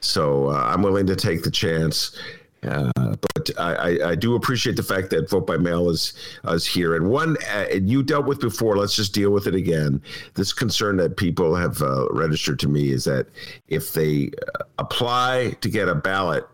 so 0.00 0.48
uh, 0.48 0.54
I'm 0.54 0.82
willing 0.82 1.06
to 1.06 1.14
take 1.14 1.44
the 1.44 1.52
chance. 1.52 2.18
Uh, 2.64 2.90
but 2.96 3.50
I, 3.56 4.10
I, 4.10 4.14
do 4.16 4.34
appreciate 4.34 4.74
the 4.74 4.82
fact 4.82 5.10
that 5.10 5.30
vote 5.30 5.46
by 5.46 5.56
mail 5.56 5.88
is 5.88 6.14
is 6.48 6.66
here. 6.66 6.96
And 6.96 7.08
one 7.08 7.36
uh, 7.54 7.66
you 7.80 8.02
dealt 8.02 8.26
with 8.26 8.40
before. 8.40 8.76
Let's 8.76 8.96
just 8.96 9.14
deal 9.14 9.30
with 9.30 9.46
it 9.46 9.54
again. 9.54 10.02
This 10.34 10.52
concern 10.52 10.96
that 10.96 11.16
people 11.16 11.54
have 11.54 11.80
uh, 11.80 12.08
registered 12.10 12.58
to 12.58 12.68
me 12.68 12.90
is 12.90 13.04
that 13.04 13.28
if 13.68 13.92
they 13.92 14.32
uh, 14.42 14.64
apply 14.80 15.54
to 15.60 15.68
get 15.68 15.88
a 15.88 15.94
ballot 15.94 16.44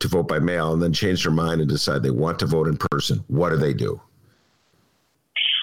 to 0.00 0.08
vote 0.08 0.28
by 0.28 0.38
mail 0.38 0.74
and 0.74 0.82
then 0.82 0.92
change 0.92 1.22
their 1.22 1.32
mind 1.32 1.62
and 1.62 1.70
decide 1.70 2.02
they 2.02 2.10
want 2.10 2.38
to 2.40 2.46
vote 2.46 2.68
in 2.68 2.76
person, 2.76 3.24
what 3.28 3.48
do 3.48 3.56
they 3.56 3.72
do? 3.72 3.98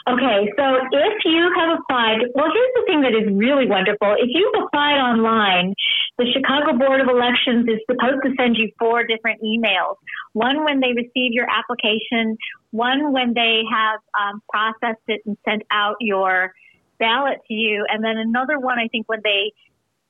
Okay, 0.07 0.47
so 0.55 0.63
if 0.89 1.25
you 1.25 1.51
have 1.57 1.79
applied, 1.79 2.19
well, 2.33 2.47
here's 2.47 2.73
the 2.75 2.83
thing 2.87 3.01
that 3.01 3.11
is 3.11 3.27
really 3.35 3.67
wonderful. 3.67 4.15
If 4.17 4.29
you've 4.31 4.63
applied 4.63 4.99
online, 5.03 5.73
the 6.17 6.25
Chicago 6.31 6.77
Board 6.77 7.01
of 7.01 7.09
Elections 7.09 7.67
is 7.67 7.79
supposed 7.91 8.23
to 8.23 8.31
send 8.39 8.55
you 8.55 8.71
four 8.79 9.03
different 9.03 9.41
emails. 9.43 9.95
One 10.31 10.63
when 10.63 10.79
they 10.79 10.93
receive 10.95 11.33
your 11.33 11.47
application, 11.51 12.37
one 12.71 13.11
when 13.11 13.33
they 13.33 13.63
have 13.69 13.99
um, 14.15 14.41
processed 14.47 15.03
it 15.09 15.23
and 15.25 15.37
sent 15.43 15.63
out 15.71 15.97
your 15.99 16.53
ballot 16.99 17.39
to 17.49 17.53
you, 17.53 17.85
and 17.89 18.01
then 18.01 18.15
another 18.15 18.59
one, 18.59 18.79
I 18.79 18.87
think, 18.87 19.09
when 19.09 19.19
they 19.25 19.51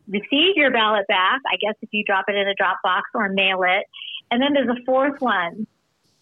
receive 0.07 0.57
your 0.57 0.69
ballot 0.69 1.07
back, 1.07 1.41
I 1.51 1.57
guess 1.59 1.73
if 1.81 1.89
you 1.91 2.03
drop 2.03 2.25
it 2.27 2.35
in 2.35 2.47
a 2.47 2.53
drop 2.53 2.77
box 2.83 3.09
or 3.15 3.29
mail 3.29 3.63
it. 3.63 3.85
And 4.29 4.43
then 4.43 4.53
there's 4.53 4.69
a 4.69 4.85
fourth 4.85 5.19
one. 5.21 5.65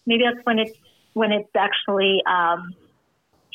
Maybe 0.06 0.24
that's 0.24 0.44
when 0.46 0.60
it's 0.60 0.78
when 1.12 1.32
it's 1.32 1.50
actually 1.54 2.22
um, 2.26 2.74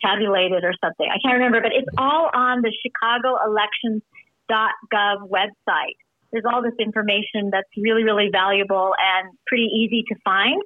tabulated 0.03 0.63
or 0.63 0.73
something. 0.83 1.07
I 1.09 1.17
can't 1.23 1.35
remember, 1.35 1.61
but 1.61 1.71
it's 1.73 1.87
all 1.97 2.29
on 2.33 2.61
the 2.61 2.71
chicagoelections.gov 2.71 5.29
website. 5.29 5.97
There's 6.31 6.45
all 6.51 6.61
this 6.61 6.75
information 6.79 7.49
that's 7.51 7.69
really, 7.77 8.03
really 8.03 8.29
valuable 8.31 8.93
and 8.97 9.37
pretty 9.47 9.65
easy 9.65 10.03
to 10.07 10.15
find. 10.23 10.61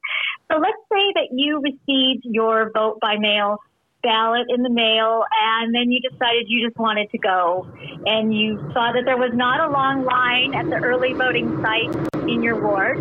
So 0.51 0.59
let's 0.59 0.77
say 0.91 1.13
that 1.15 1.29
you 1.31 1.59
received 1.59 2.23
your 2.23 2.69
vote 2.71 2.99
by 3.01 3.17
mail 3.17 3.57
ballot 4.05 4.45
in 4.49 4.61
the 4.61 4.69
mail 4.69 5.23
and 5.41 5.73
then 5.73 5.91
you 5.91 5.99
decided 5.99 6.45
you 6.47 6.65
just 6.67 6.77
wanted 6.77 7.09
to 7.09 7.17
go 7.17 7.67
and 8.05 8.33
you 8.33 8.57
saw 8.71 8.91
that 8.93 9.03
there 9.03 9.17
was 9.17 9.31
not 9.33 9.59
a 9.59 9.71
long 9.71 10.05
line 10.05 10.53
at 10.53 10.69
the 10.69 10.75
early 10.75 11.13
voting 11.13 11.59
site 11.61 11.89
in 12.29 12.43
your 12.43 12.61
ward. 12.61 12.99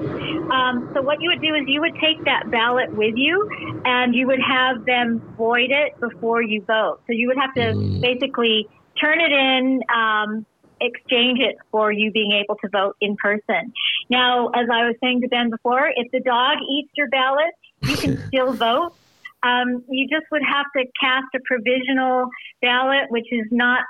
Um, 0.51 0.91
so 0.95 1.03
what 1.03 1.21
you 1.21 1.29
would 1.29 1.43
do 1.43 1.55
is 1.55 1.65
you 1.67 1.81
would 1.83 1.95
take 2.01 2.25
that 2.25 2.51
ballot 2.51 2.95
with 2.97 3.15
you 3.17 3.49
and 3.85 4.15
you 4.15 4.27
would 4.27 4.41
have 4.41 4.87
them 4.87 5.21
void 5.37 5.71
it 5.71 6.01
before 6.01 6.43
you 6.43 6.63
vote. 6.63 7.01
So 7.07 7.13
you 7.13 7.29
would 7.29 7.39
have 7.39 7.55
to 7.55 7.77
mm. 7.77 8.01
basically 8.01 8.67
turn 8.99 9.21
it 9.21 9.33
in, 9.33 9.83
um, 9.95 10.47
exchange 10.81 11.39
it 11.41 11.57
for 11.71 11.93
you 11.93 12.11
being 12.13 12.33
able 12.33 12.57
to 12.57 12.69
vote 12.69 12.97
in 13.01 13.17
person. 13.17 13.73
Now, 14.11 14.49
as 14.49 14.67
I 14.73 14.87
was 14.87 14.97
saying 15.03 15.21
to 15.23 15.29
Ben 15.29 15.51
before, 15.51 15.89
if 15.95 16.11
the 16.13 16.21
dog 16.21 16.59
eats 16.71 16.91
your 16.97 17.09
ballot, 17.09 17.53
you 17.83 17.97
can 17.97 18.27
still 18.29 18.53
vote. 18.53 18.95
Um, 19.45 19.85
you 19.89 20.09
just 20.09 20.25
would 20.33 20.43
have 20.43 20.67
to 20.77 20.85
cast 21.01 21.27
a 21.35 21.41
provisional 21.45 22.29
ballot, 22.63 23.11
which 23.11 23.27
is 23.31 23.47
not 23.51 23.83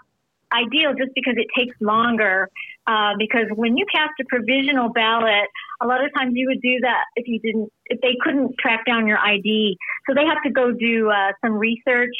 ideal 0.53 0.93
just 0.95 1.11
because 1.15 1.35
it 1.37 1.47
takes 1.57 1.77
longer. 1.81 2.49
Uh, 2.87 3.13
because 3.19 3.47
when 3.55 3.77
you 3.77 3.87
cast 3.93 4.13
a 4.21 4.25
provisional 4.29 4.91
ballot, 4.91 5.49
a 5.81 5.87
lot 5.87 6.05
of 6.05 6.13
times 6.13 6.33
you 6.35 6.47
would 6.49 6.61
do 6.61 6.81
that 6.83 7.05
if 7.17 7.27
you 7.27 7.41
didn't, 7.41 7.73
if 7.87 8.01
they 8.01 8.15
couldn't 8.21 8.55
track 8.59 8.85
down 8.85 9.07
your 9.07 9.19
ID. 9.19 9.77
So 10.07 10.15
they 10.15 10.25
have 10.27 10.43
to 10.45 10.51
go 10.51 10.71
do 10.71 11.11
uh, 11.11 11.33
some 11.43 11.55
research, 11.55 12.15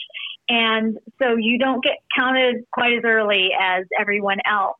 and 0.49 0.97
so 1.21 1.37
you 1.37 1.59
don't 1.59 1.85
get 1.85 1.97
counted 2.17 2.65
quite 2.73 2.95
as 2.95 3.03
early 3.05 3.51
as 3.61 3.85
everyone 3.99 4.39
else. 4.51 4.79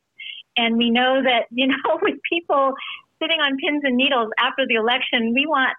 And 0.57 0.77
we 0.77 0.89
know 0.89 1.21
that 1.21 1.45
you 1.51 1.67
know 1.67 1.99
with 2.01 2.15
people 2.31 2.73
sitting 3.21 3.39
on 3.39 3.57
pins 3.57 3.81
and 3.83 3.95
needles 3.95 4.29
after 4.39 4.65
the 4.67 4.75
election, 4.75 5.33
we 5.33 5.45
want 5.45 5.73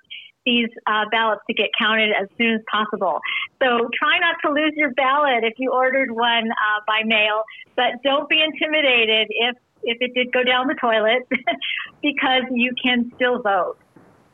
these 0.47 0.69
uh, 0.87 1.05
ballots 1.11 1.43
to 1.49 1.55
get 1.55 1.71
counted 1.79 2.11
as 2.19 2.29
soon 2.39 2.55
as 2.55 2.61
possible. 2.71 3.21
So 3.63 3.91
try 3.99 4.19
not 4.19 4.37
to 4.45 4.53
lose 4.53 4.73
your 4.77 4.93
ballot 4.93 5.45
if 5.45 5.55
you 5.59 5.73
ordered 5.73 6.11
one 6.11 6.51
uh, 6.51 6.81
by 6.87 7.03
mail, 7.05 7.43
but 7.75 8.03
don't 8.03 8.29
be 8.29 8.41
intimidated 8.41 9.27
if 9.31 9.57
if 9.83 9.99
it 10.01 10.15
did 10.15 10.33
go 10.33 10.43
down 10.43 10.67
the 10.69 10.75
toilet 10.75 11.29
because 12.03 12.45
you 12.51 12.73
can 12.83 13.13
still 13.17 13.43
vote. 13.43 13.77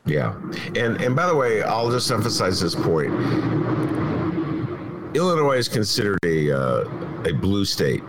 Yeah, 0.05 0.35
and 0.75 1.01
and 1.01 1.15
by 1.15 1.27
the 1.27 1.35
way, 1.35 1.63
I'll 1.63 1.91
just 1.91 2.09
emphasize 2.11 2.61
this 2.61 2.75
point. 2.75 3.11
Illinois 5.15 5.57
is 5.57 5.67
considered 5.67 6.19
a 6.25 6.51
uh, 6.51 6.85
a 7.25 7.33
blue 7.33 7.65
state 7.65 8.03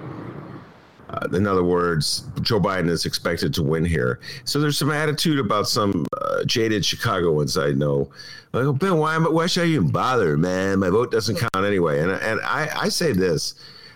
uh, 1.15 1.29
in 1.37 1.47
other 1.47 1.65
words, 1.65 2.25
Joe 2.41 2.61
Biden 2.61 2.89
is 2.89 3.07
expected 3.07 3.55
to 3.55 3.63
win 3.63 3.85
here. 3.85 4.21
So 4.45 4.61
there's 4.61 4.79
some 4.79 4.91
attitude 4.91 5.39
about 5.39 5.69
some 5.69 6.07
uh, 6.21 6.45
jaded 6.45 6.85
Chicagoans 6.85 7.57
I 7.57 7.73
know. 7.73 8.11
Like, 8.53 8.65
oh, 8.65 8.73
Ben, 8.73 8.99
why, 8.99 9.19
why 9.19 9.47
should 9.47 9.65
I 9.65 9.67
even 9.67 9.91
bother, 9.91 10.37
man? 10.37 10.79
My 10.79 10.91
vote 10.91 11.11
doesn't 11.11 11.37
count 11.37 11.67
anyway. 11.67 12.01
And, 12.01 12.13
and 12.13 12.41
I, 12.43 12.69
I 12.75 12.89
say 12.89 13.13
this 13.13 13.55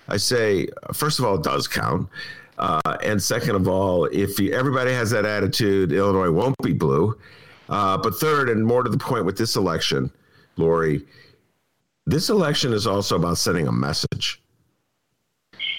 I 0.09 0.17
say, 0.17 0.69
first 0.93 1.19
of 1.19 1.25
all, 1.25 1.37
it 1.37 1.43
does 1.43 1.69
count. 1.69 2.09
Uh, 2.59 2.81
and 3.05 3.23
second 3.23 3.55
of 3.55 3.69
all, 3.69 4.07
if 4.07 4.39
you, 4.41 4.53
everybody 4.53 4.91
has 4.91 5.11
that 5.11 5.25
attitude, 5.25 5.93
Illinois 5.93 6.31
won't 6.31 6.57
be 6.63 6.73
blue. 6.73 7.17
Uh, 7.69 7.97
but 7.99 8.15
third, 8.15 8.49
and 8.49 8.67
more 8.67 8.83
to 8.83 8.91
the 8.91 8.99
point 8.99 9.25
with 9.25 9.37
this 9.37 9.55
election, 9.55 10.11
Lori, 10.57 11.07
this 12.07 12.31
election 12.31 12.73
is 12.73 12.87
also 12.87 13.17
about 13.17 13.37
sending 13.39 13.69
a 13.69 13.73
message. 13.73 14.43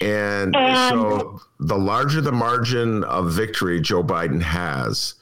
And, 0.00 0.56
and 0.56 0.90
so 0.90 1.40
the 1.58 1.76
larger 1.76 2.20
the 2.20 2.32
margin 2.32 3.04
of 3.04 3.32
victory 3.32 3.80
Joe 3.80 4.02
Biden 4.02 4.40
has, 4.40 5.14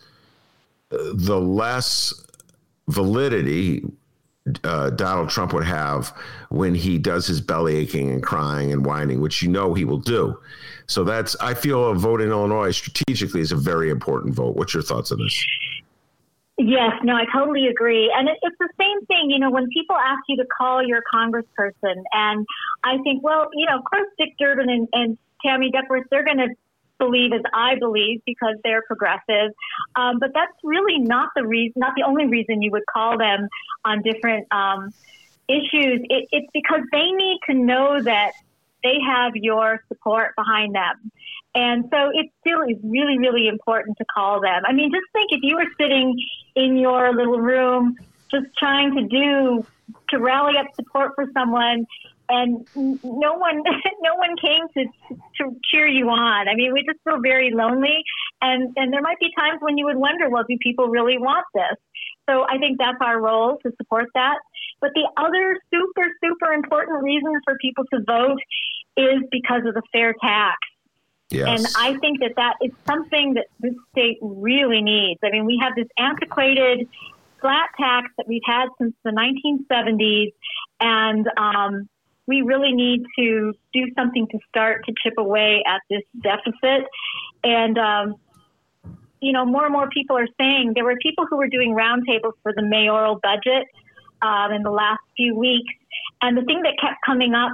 the 0.91 1.41
less 1.41 2.15
validity 2.87 3.85
uh, 4.65 4.91
Donald 4.91 5.29
Trump 5.29 5.53
would 5.53 5.65
have 5.65 6.17
when 6.49 6.75
he 6.75 6.99
does 6.99 7.27
his 7.27 7.41
belly 7.41 7.77
aching 7.77 8.11
and 8.11 8.23
crying 8.23 8.73
and 8.73 8.85
whining, 8.85 9.21
which 9.21 9.43
you 9.43 9.49
know 9.49 9.75
he 9.75 9.85
will 9.85 9.99
do. 9.99 10.39
So 10.87 11.05
that's 11.05 11.37
I 11.41 11.55
feel 11.55 11.91
a 11.91 11.95
vote 11.95 12.21
in 12.21 12.31
Illinois 12.31 12.71
strategically 12.71 13.41
is 13.41 13.53
a 13.53 13.57
very 13.57 13.91
important 13.91 14.35
vote. 14.35 14.57
What's 14.57 14.73
your 14.75 14.83
thoughts 14.83 15.13
on 15.13 15.19
this? 15.19 15.47
Yes, 16.59 16.91
no, 17.05 17.15
I 17.15 17.25
totally 17.33 17.69
agree. 17.69 18.13
And 18.15 18.29
it, 18.29 18.37
it's 18.43 18.57
the 18.59 18.69
same 18.81 19.07
thing, 19.07 19.31
you 19.31 19.39
know, 19.39 19.51
when 19.51 19.69
people 19.69 19.95
ask 19.95 20.21
you 20.29 20.37
to 20.39 20.45
call 20.47 20.85
your 20.85 21.03
congressperson, 21.13 22.03
and 22.13 22.45
I 22.83 22.99
think, 23.05 23.23
well, 23.23 23.49
you 23.55 23.65
know, 23.67 23.79
of 23.79 23.85
course, 23.85 24.09
Dick 24.19 24.35
Durbin 24.41 24.69
and, 24.69 24.89
and 24.93 25.19
Tammy 25.45 25.71
Duckworth, 25.71 26.07
they're 26.11 26.25
going 26.25 26.39
to 26.39 26.49
believe 26.99 27.33
as 27.33 27.43
I 27.55 27.77
believe 27.79 28.23
because 28.27 28.57
they're 28.65 28.83
progressive. 28.83 29.53
Um, 29.95 30.19
but 30.19 30.31
that's 30.35 30.53
really 30.65 30.99
not 30.99 31.31
the 31.37 31.47
reason, 31.47 31.75
not 31.77 31.93
the 31.97 32.03
only 32.03 32.27
reason 32.27 32.61
you 32.61 32.73
would 32.73 32.87
call 32.93 33.17
them 33.17 33.49
on 33.85 34.03
different 34.03 34.49
um, 34.53 34.93
issues. 35.49 36.01
It, 36.11 36.29
it's 36.33 36.49
because 36.53 36.81
they 36.91 37.13
need 37.13 37.39
to 37.49 37.55
know 37.55 38.03
that 38.03 38.33
they 38.83 38.97
have 39.07 39.33
your 39.35 39.83
support 39.89 40.35
behind 40.37 40.75
them. 40.75 41.11
And 41.55 41.85
so 41.91 42.11
it 42.13 42.31
still 42.41 42.63
is 42.63 42.77
really, 42.83 43.19
really 43.19 43.49
important 43.49 43.97
to 43.99 44.05
call 44.15 44.41
them. 44.41 44.63
I 44.67 44.73
mean, 44.73 44.91
just 44.93 45.07
think 45.13 45.31
if 45.33 45.41
you 45.43 45.57
were 45.57 45.71
sitting 45.81 46.15
in 46.55 46.77
your 46.77 47.15
little 47.15 47.41
room 47.41 47.97
just 48.31 48.47
trying 48.59 48.95
to 48.95 49.03
do, 49.05 49.67
to 50.11 50.19
rally 50.19 50.55
up 50.59 50.67
support 50.77 51.13
for 51.15 51.25
someone 51.33 51.87
and 52.29 52.67
no 52.77 53.35
one, 53.35 53.63
no 54.03 54.15
one 54.17 54.37
came 54.41 54.69
to, 54.77 54.85
to 55.39 55.57
cheer 55.65 55.87
you 55.87 56.09
on. 56.11 56.49
I 56.49 56.55
mean, 56.55 56.73
we 56.73 56.85
just 56.85 56.99
feel 57.03 57.21
very 57.21 57.51
lonely 57.53 58.05
and, 58.41 58.73
and 58.77 58.93
there 58.93 59.03
might 59.03 59.19
be 59.19 59.31
times 59.37 59.59
when 59.61 59.79
you 59.79 59.87
would 59.87 59.97
wonder, 59.97 60.29
well, 60.29 60.45
do 60.49 60.57
people 60.63 60.89
really 60.89 61.19
want 61.19 61.47
this? 61.55 61.79
So 62.29 62.45
I 62.49 62.59
think 62.59 62.79
that's 62.79 62.99
our 63.01 63.21
role 63.21 63.59
to 63.65 63.73
support 63.79 64.09
that. 64.15 64.37
But 64.81 64.91
the 64.95 65.09
other 65.17 65.59
super, 65.73 66.09
super 66.23 66.53
important 66.53 67.03
reason 67.03 67.33
for 67.45 67.57
people 67.61 67.85
to 67.93 68.01
vote 68.07 68.39
is 68.97 69.23
because 69.31 69.63
of 69.67 69.75
the 69.75 69.83
fair 69.93 70.15
tax. 70.21 70.59
Yes. 71.31 71.47
And 71.49 71.67
I 71.77 71.99
think 71.99 72.21
that 72.21 72.33
that 72.37 72.55
is 72.63 72.73
something 72.87 73.35
that 73.35 73.47
this 73.61 73.75
state 73.93 74.19
really 74.23 74.81
needs. 74.81 75.21
I 75.23 75.31
mean, 75.31 75.45
we 75.45 75.59
have 75.63 75.75
this 75.77 75.89
antiquated 75.99 76.89
flat 77.41 77.69
tax 77.79 78.09
that 78.17 78.27
we've 78.27 78.43
had 78.47 78.69
since 78.81 78.95
the 79.05 79.11
1970s, 79.11 80.33
and 80.81 81.29
um, 81.37 81.89
we 82.27 82.43
really 82.43 82.73
need 82.73 83.05
to 83.19 83.53
do 83.73 83.87
something 83.95 84.27
to 84.29 84.39
start 84.49 84.85
to 84.87 84.95
chip 85.03 85.15
away 85.19 85.63
at 85.67 85.83
this 85.91 86.03
deficit. 86.23 86.87
And, 87.45 87.79
um, 87.79 88.15
you 89.21 89.33
know, 89.33 89.45
more 89.45 89.65
and 89.65 89.73
more 89.73 89.89
people 89.91 90.17
are 90.17 90.29
saying 90.41 90.73
there 90.75 90.85
were 90.85 90.97
people 91.03 91.27
who 91.29 91.37
were 91.37 91.49
doing 91.49 91.75
roundtables 91.75 92.35
for 92.43 92.53
the 92.55 92.63
mayoral 92.63 93.21
budget 93.23 93.67
um, 94.23 94.53
in 94.53 94.63
the 94.63 94.71
last 94.71 95.01
few 95.17 95.37
weeks. 95.37 95.73
And 96.23 96.37
the 96.37 96.43
thing 96.43 96.63
that 96.63 96.75
kept 96.81 96.97
coming 97.05 97.35
up 97.35 97.53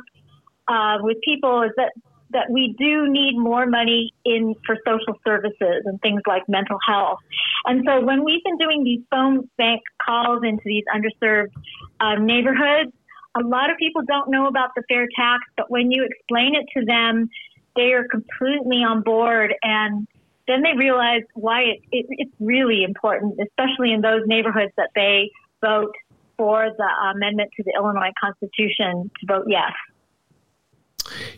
uh, 0.69 0.99
with 1.03 1.19
people 1.25 1.63
is 1.63 1.71
that 1.77 1.93
that 2.31 2.51
we 2.51 2.75
do 2.79 3.09
need 3.09 3.39
more 3.39 3.65
money 3.65 4.13
in 4.25 4.55
for 4.67 4.77
social 4.85 5.15
services 5.25 5.83
and 5.85 6.01
things 6.01 6.21
like 6.27 6.43
mental 6.49 6.79
health. 6.87 7.19
And 7.65 7.85
so 7.87 8.05
when 8.05 8.25
we've 8.25 8.43
been 8.43 8.59
doing 8.59 8.83
these 8.83 9.01
phone 9.09 9.49
bank 9.57 9.81
calls 10.05 10.43
into 10.43 10.63
these 10.65 10.83
underserved 10.93 11.53
uh, 12.01 12.17
neighborhoods, 12.17 12.91
a 13.37 13.47
lot 13.47 13.71
of 13.71 13.77
people 13.79 14.03
don't 14.07 14.31
know 14.31 14.47
about 14.47 14.71
the 14.75 14.83
fair 14.89 15.07
tax, 15.17 15.45
but 15.57 15.71
when 15.71 15.91
you 15.91 16.05
explain 16.05 16.55
it 16.55 16.67
to 16.77 16.85
them, 16.85 17.29
they 17.77 17.93
are 17.93 18.05
completely 18.11 18.79
on 18.79 19.03
board 19.03 19.55
and 19.63 20.07
then 20.47 20.63
they 20.63 20.77
realize 20.77 21.23
why 21.35 21.63
it, 21.63 21.81
it, 21.91 22.07
it's 22.11 22.35
really 22.39 22.85
important, 22.85 23.39
especially 23.41 23.93
in 23.93 24.01
those 24.01 24.23
neighborhoods 24.27 24.73
that 24.77 24.91
they 24.95 25.31
vote 25.65 25.95
for 26.37 26.69
the 26.77 27.11
amendment 27.15 27.51
to 27.57 27.63
the 27.63 27.73
Illinois 27.77 28.13
Constitution 28.21 29.11
to 29.21 29.27
vote 29.27 29.45
yes. 29.49 29.73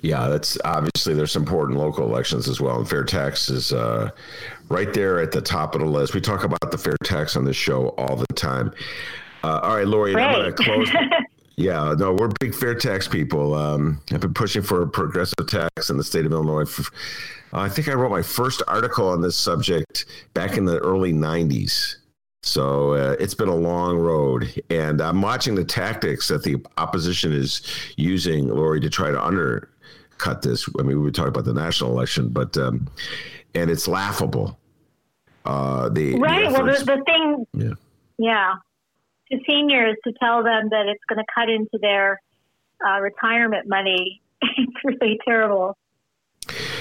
Yeah, 0.00 0.28
that's 0.28 0.58
obviously 0.64 1.14
there's 1.14 1.36
important 1.36 1.78
local 1.78 2.04
elections 2.04 2.48
as 2.48 2.60
well, 2.60 2.78
and 2.78 2.88
fair 2.88 3.04
tax 3.04 3.48
is 3.48 3.72
uh, 3.72 4.10
right 4.68 4.92
there 4.92 5.20
at 5.20 5.32
the 5.32 5.40
top 5.40 5.74
of 5.74 5.80
the 5.80 5.86
list. 5.86 6.14
We 6.14 6.20
talk 6.20 6.44
about 6.44 6.70
the 6.70 6.78
fair 6.78 6.96
tax 7.04 7.36
on 7.36 7.44
this 7.44 7.56
show 7.56 7.88
all 7.90 8.16
the 8.16 8.26
time. 8.34 8.72
Uh, 9.42 9.60
all 9.62 9.76
right, 9.76 9.86
Lori, 9.86 10.14
I'm 10.14 10.34
going 10.34 10.54
to 10.54 10.62
close. 10.62 10.88
yeah, 11.56 11.94
no, 11.98 12.12
we're 12.12 12.30
big 12.40 12.54
fair 12.54 12.74
tax 12.74 13.08
people. 13.08 13.54
Um, 13.54 14.00
I've 14.12 14.20
been 14.20 14.34
pushing 14.34 14.62
for 14.62 14.82
a 14.82 14.88
progressive 14.88 15.46
tax 15.48 15.90
in 15.90 15.96
the 15.96 16.04
state 16.04 16.26
of 16.26 16.32
Illinois. 16.32 16.64
For, 16.64 16.82
uh, 17.52 17.60
I 17.60 17.68
think 17.68 17.88
I 17.88 17.94
wrote 17.94 18.10
my 18.10 18.22
first 18.22 18.62
article 18.68 19.08
on 19.08 19.20
this 19.20 19.36
subject 19.36 20.06
back 20.34 20.56
in 20.56 20.64
the 20.64 20.78
early 20.78 21.12
'90s. 21.12 21.96
So 22.46 22.92
uh, 22.92 23.16
it's 23.18 23.34
been 23.34 23.48
a 23.48 23.56
long 23.56 23.98
road, 23.98 24.62
and 24.70 25.00
I'm 25.00 25.20
watching 25.20 25.56
the 25.56 25.64
tactics 25.64 26.28
that 26.28 26.44
the 26.44 26.64
opposition 26.78 27.32
is 27.32 27.60
using, 27.96 28.46
Lori, 28.48 28.78
to 28.80 28.88
try 28.88 29.10
to 29.10 29.20
undercut 29.20 30.42
this. 30.42 30.68
I 30.78 30.82
mean, 30.82 30.96
we 30.98 31.02
were 31.02 31.10
talking 31.10 31.30
about 31.30 31.44
the 31.44 31.52
national 31.52 31.90
election, 31.90 32.28
but 32.28 32.56
um, 32.56 32.88
and 33.56 33.68
it's 33.68 33.88
laughable. 33.88 34.56
Uh, 35.44 35.88
the 35.88 36.14
right. 36.20 36.48
The 36.48 36.52
well, 36.52 36.66
the, 36.66 36.84
the 36.84 37.02
thing, 37.04 37.46
yeah, 37.52 37.74
yeah, 38.16 38.54
to 39.32 39.38
seniors 39.44 39.96
to 40.04 40.12
tell 40.22 40.44
them 40.44 40.68
that 40.70 40.86
it's 40.86 41.02
going 41.08 41.18
to 41.18 41.26
cut 41.34 41.50
into 41.50 41.78
their 41.82 42.20
uh, 42.86 43.00
retirement 43.00 43.66
money. 43.66 44.22
it's 44.42 44.84
really 44.84 45.18
terrible. 45.26 45.76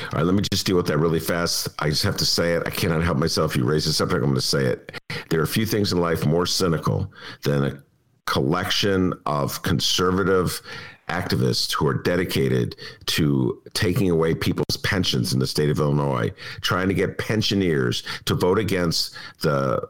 All 0.05 0.19
right, 0.19 0.25
let 0.25 0.35
me 0.35 0.43
just 0.51 0.65
deal 0.65 0.75
with 0.75 0.87
that 0.87 0.97
really 0.97 1.19
fast. 1.19 1.69
I 1.79 1.89
just 1.89 2.03
have 2.03 2.17
to 2.17 2.25
say 2.25 2.53
it. 2.53 2.63
I 2.65 2.69
cannot 2.69 3.03
help 3.03 3.17
myself. 3.17 3.55
You 3.55 3.63
raise 3.63 3.85
the 3.85 3.93
subject, 3.93 4.19
I'm 4.19 4.29
going 4.29 4.35
to 4.35 4.41
say 4.41 4.65
it. 4.65 4.99
There 5.29 5.39
are 5.39 5.43
a 5.43 5.47
few 5.47 5.65
things 5.65 5.91
in 5.91 5.99
life 5.99 6.25
more 6.25 6.45
cynical 6.45 7.11
than 7.43 7.63
a 7.63 7.83
collection 8.25 9.13
of 9.25 9.61
conservative 9.63 10.61
activists 11.09 11.71
who 11.73 11.87
are 11.87 11.93
dedicated 11.93 12.75
to 13.05 13.61
taking 13.73 14.09
away 14.09 14.33
people's 14.33 14.77
pensions 14.77 15.33
in 15.33 15.39
the 15.39 15.47
state 15.47 15.69
of 15.69 15.79
Illinois, 15.79 16.31
trying 16.61 16.87
to 16.87 16.93
get 16.93 17.17
pensioners 17.17 18.03
to 18.25 18.33
vote 18.33 18.59
against 18.59 19.15
the 19.41 19.87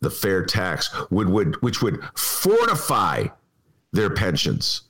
the 0.00 0.10
fair 0.10 0.44
tax 0.44 0.94
would, 1.10 1.28
would 1.28 1.56
which 1.56 1.82
would 1.82 2.00
fortify 2.14 3.26
their 3.92 4.10
pensions. 4.10 4.82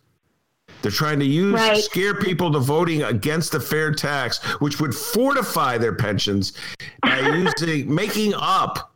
They're 0.82 0.90
trying 0.90 1.18
to 1.20 1.26
use 1.26 1.54
right. 1.54 1.82
scare 1.82 2.14
people 2.14 2.52
to 2.52 2.58
voting 2.58 3.02
against 3.02 3.52
the 3.52 3.60
fair 3.60 3.92
tax, 3.92 4.38
which 4.60 4.80
would 4.80 4.94
fortify 4.94 5.78
their 5.78 5.94
pensions 5.94 6.52
by 7.02 7.20
using 7.60 7.92
making 7.92 8.34
up 8.34 8.92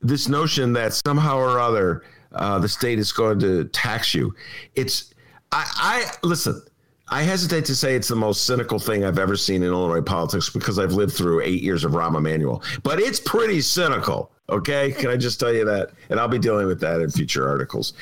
this 0.00 0.28
notion 0.28 0.72
that 0.74 0.92
somehow 0.92 1.38
or 1.38 1.60
other 1.60 2.04
uh, 2.32 2.58
the 2.58 2.68
state 2.68 2.98
is 2.98 3.12
going 3.12 3.38
to 3.40 3.64
tax 3.66 4.14
you. 4.14 4.34
It's 4.74 5.14
I, 5.52 5.66
I 5.76 6.26
listen. 6.26 6.62
I 7.08 7.22
hesitate 7.22 7.66
to 7.66 7.76
say 7.76 7.94
it's 7.94 8.08
the 8.08 8.16
most 8.16 8.44
cynical 8.44 8.78
thing 8.78 9.04
I've 9.04 9.18
ever 9.18 9.36
seen 9.36 9.62
in 9.62 9.68
Illinois 9.68 10.00
politics 10.00 10.48
because 10.48 10.78
I've 10.78 10.94
lived 10.94 11.12
through 11.12 11.42
eight 11.42 11.62
years 11.62 11.84
of 11.84 11.92
Rahm 11.92 12.16
Emanuel, 12.16 12.62
but 12.82 12.98
it's 12.98 13.20
pretty 13.20 13.60
cynical. 13.60 14.32
Okay, 14.50 14.92
can 14.92 15.08
I 15.08 15.16
just 15.16 15.40
tell 15.40 15.52
you 15.52 15.64
that? 15.64 15.90
And 16.10 16.20
I'll 16.20 16.28
be 16.28 16.38
dealing 16.38 16.66
with 16.66 16.78
that 16.80 17.00
in 17.00 17.10
future 17.10 17.48
articles. 17.48 17.94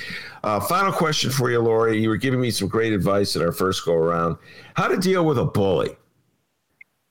Uh, 0.42 0.59
final 0.59 0.92
question 0.92 1.31
for 1.31 1.50
you, 1.50 1.61
Lori. 1.61 2.00
You 2.00 2.09
were 2.09 2.16
giving 2.16 2.40
me 2.40 2.50
some 2.50 2.66
great 2.66 2.92
advice 2.92 3.37
in 3.37 3.42
our 3.42 3.52
first 3.52 3.85
go 3.85 3.94
around. 3.94 4.37
How 4.74 4.88
to 4.88 4.96
deal 4.96 5.24
with 5.24 5.38
a 5.38 5.44
bully? 5.44 5.96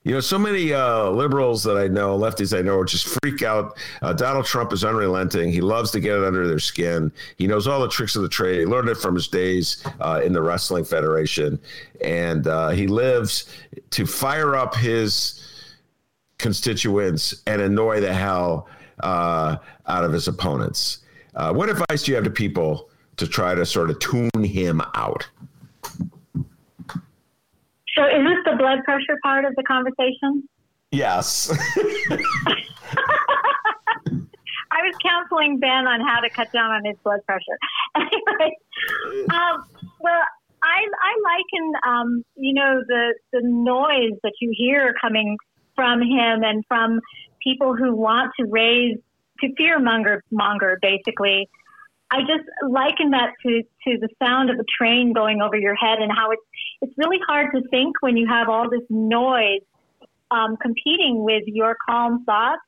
You 0.04 0.12
know, 0.12 0.20
so 0.20 0.36
many 0.36 0.74
uh, 0.74 1.10
liberals 1.10 1.62
that 1.62 1.78
I 1.78 1.86
know, 1.86 2.18
lefties 2.18 2.56
I 2.56 2.60
know, 2.60 2.82
just 2.84 3.06
freak 3.22 3.42
out. 3.42 3.78
Uh, 4.02 4.12
Donald 4.12 4.44
Trump 4.44 4.72
is 4.72 4.84
unrelenting. 4.84 5.52
He 5.52 5.60
loves 5.60 5.92
to 5.92 6.00
get 6.00 6.18
it 6.18 6.24
under 6.24 6.46
their 6.48 6.58
skin. 6.58 7.12
He 7.38 7.46
knows 7.46 7.68
all 7.68 7.80
the 7.80 7.88
tricks 7.88 8.16
of 8.16 8.22
the 8.22 8.28
trade. 8.28 8.58
He 8.58 8.66
learned 8.66 8.88
it 8.88 8.96
from 8.96 9.14
his 9.14 9.28
days 9.28 9.82
uh, 10.00 10.20
in 10.22 10.32
the 10.32 10.42
Wrestling 10.42 10.84
Federation. 10.84 11.58
And 12.04 12.48
uh, 12.48 12.70
he 12.70 12.88
lives 12.88 13.48
to 13.90 14.04
fire 14.04 14.56
up 14.56 14.74
his 14.74 15.40
constituents 16.38 17.42
and 17.46 17.62
annoy 17.62 18.00
the 18.00 18.12
hell 18.12 18.68
uh, 19.02 19.56
out 19.86 20.04
of 20.04 20.12
his 20.12 20.28
opponents. 20.28 20.98
Uh, 21.34 21.52
what 21.52 21.68
advice 21.68 22.02
do 22.02 22.12
you 22.12 22.16
have 22.16 22.24
to 22.24 22.30
people 22.30 22.90
to 23.16 23.26
try 23.26 23.54
to 23.54 23.64
sort 23.64 23.90
of 23.90 23.98
tune 23.98 24.30
him 24.44 24.82
out? 24.94 25.28
So, 27.94 28.06
is 28.06 28.24
this 28.24 28.38
the 28.44 28.56
blood 28.58 28.84
pressure 28.84 29.18
part 29.22 29.44
of 29.44 29.54
the 29.56 29.62
conversation? 29.64 30.48
Yes. 30.90 31.50
I 34.72 34.80
was 34.82 34.94
counseling 35.04 35.58
Ben 35.58 35.86
on 35.86 36.00
how 36.00 36.20
to 36.20 36.30
cut 36.30 36.50
down 36.52 36.70
on 36.70 36.84
his 36.84 36.96
blood 37.04 37.20
pressure. 37.26 37.58
anyway, 37.96 38.56
um, 39.30 39.64
well, 40.00 40.22
I, 40.64 40.80
I 40.80 41.12
liken, 41.28 41.72
um, 41.86 42.24
you 42.36 42.54
know, 42.54 42.82
the 42.86 43.14
the 43.32 43.40
noise 43.42 44.18
that 44.22 44.32
you 44.40 44.52
hear 44.56 44.94
coming 45.00 45.36
from 45.74 46.00
him 46.00 46.42
and 46.42 46.64
from 46.68 47.00
people 47.42 47.74
who 47.74 47.94
want 47.94 48.32
to 48.38 48.46
raise 48.48 48.96
to 49.40 49.48
fear 49.56 49.78
monger 49.78 50.22
monger 50.30 50.78
basically 50.80 51.48
I 52.12 52.20
just 52.20 52.46
liken 52.68 53.10
that 53.12 53.32
to, 53.42 53.62
to 53.62 53.98
the 53.98 54.08
sound 54.22 54.50
of 54.50 54.58
a 54.58 54.64
train 54.78 55.14
going 55.14 55.40
over 55.40 55.56
your 55.56 55.74
head 55.74 55.98
and 55.98 56.12
how 56.14 56.30
it's 56.30 56.42
it's 56.82 56.92
really 56.98 57.18
hard 57.26 57.52
to 57.54 57.62
think 57.70 57.96
when 58.02 58.18
you 58.18 58.26
have 58.28 58.50
all 58.50 58.68
this 58.68 58.82
noise 58.90 59.62
um, 60.30 60.56
competing 60.60 61.24
with 61.24 61.44
your 61.46 61.76
calm 61.88 62.24
thoughts. 62.24 62.60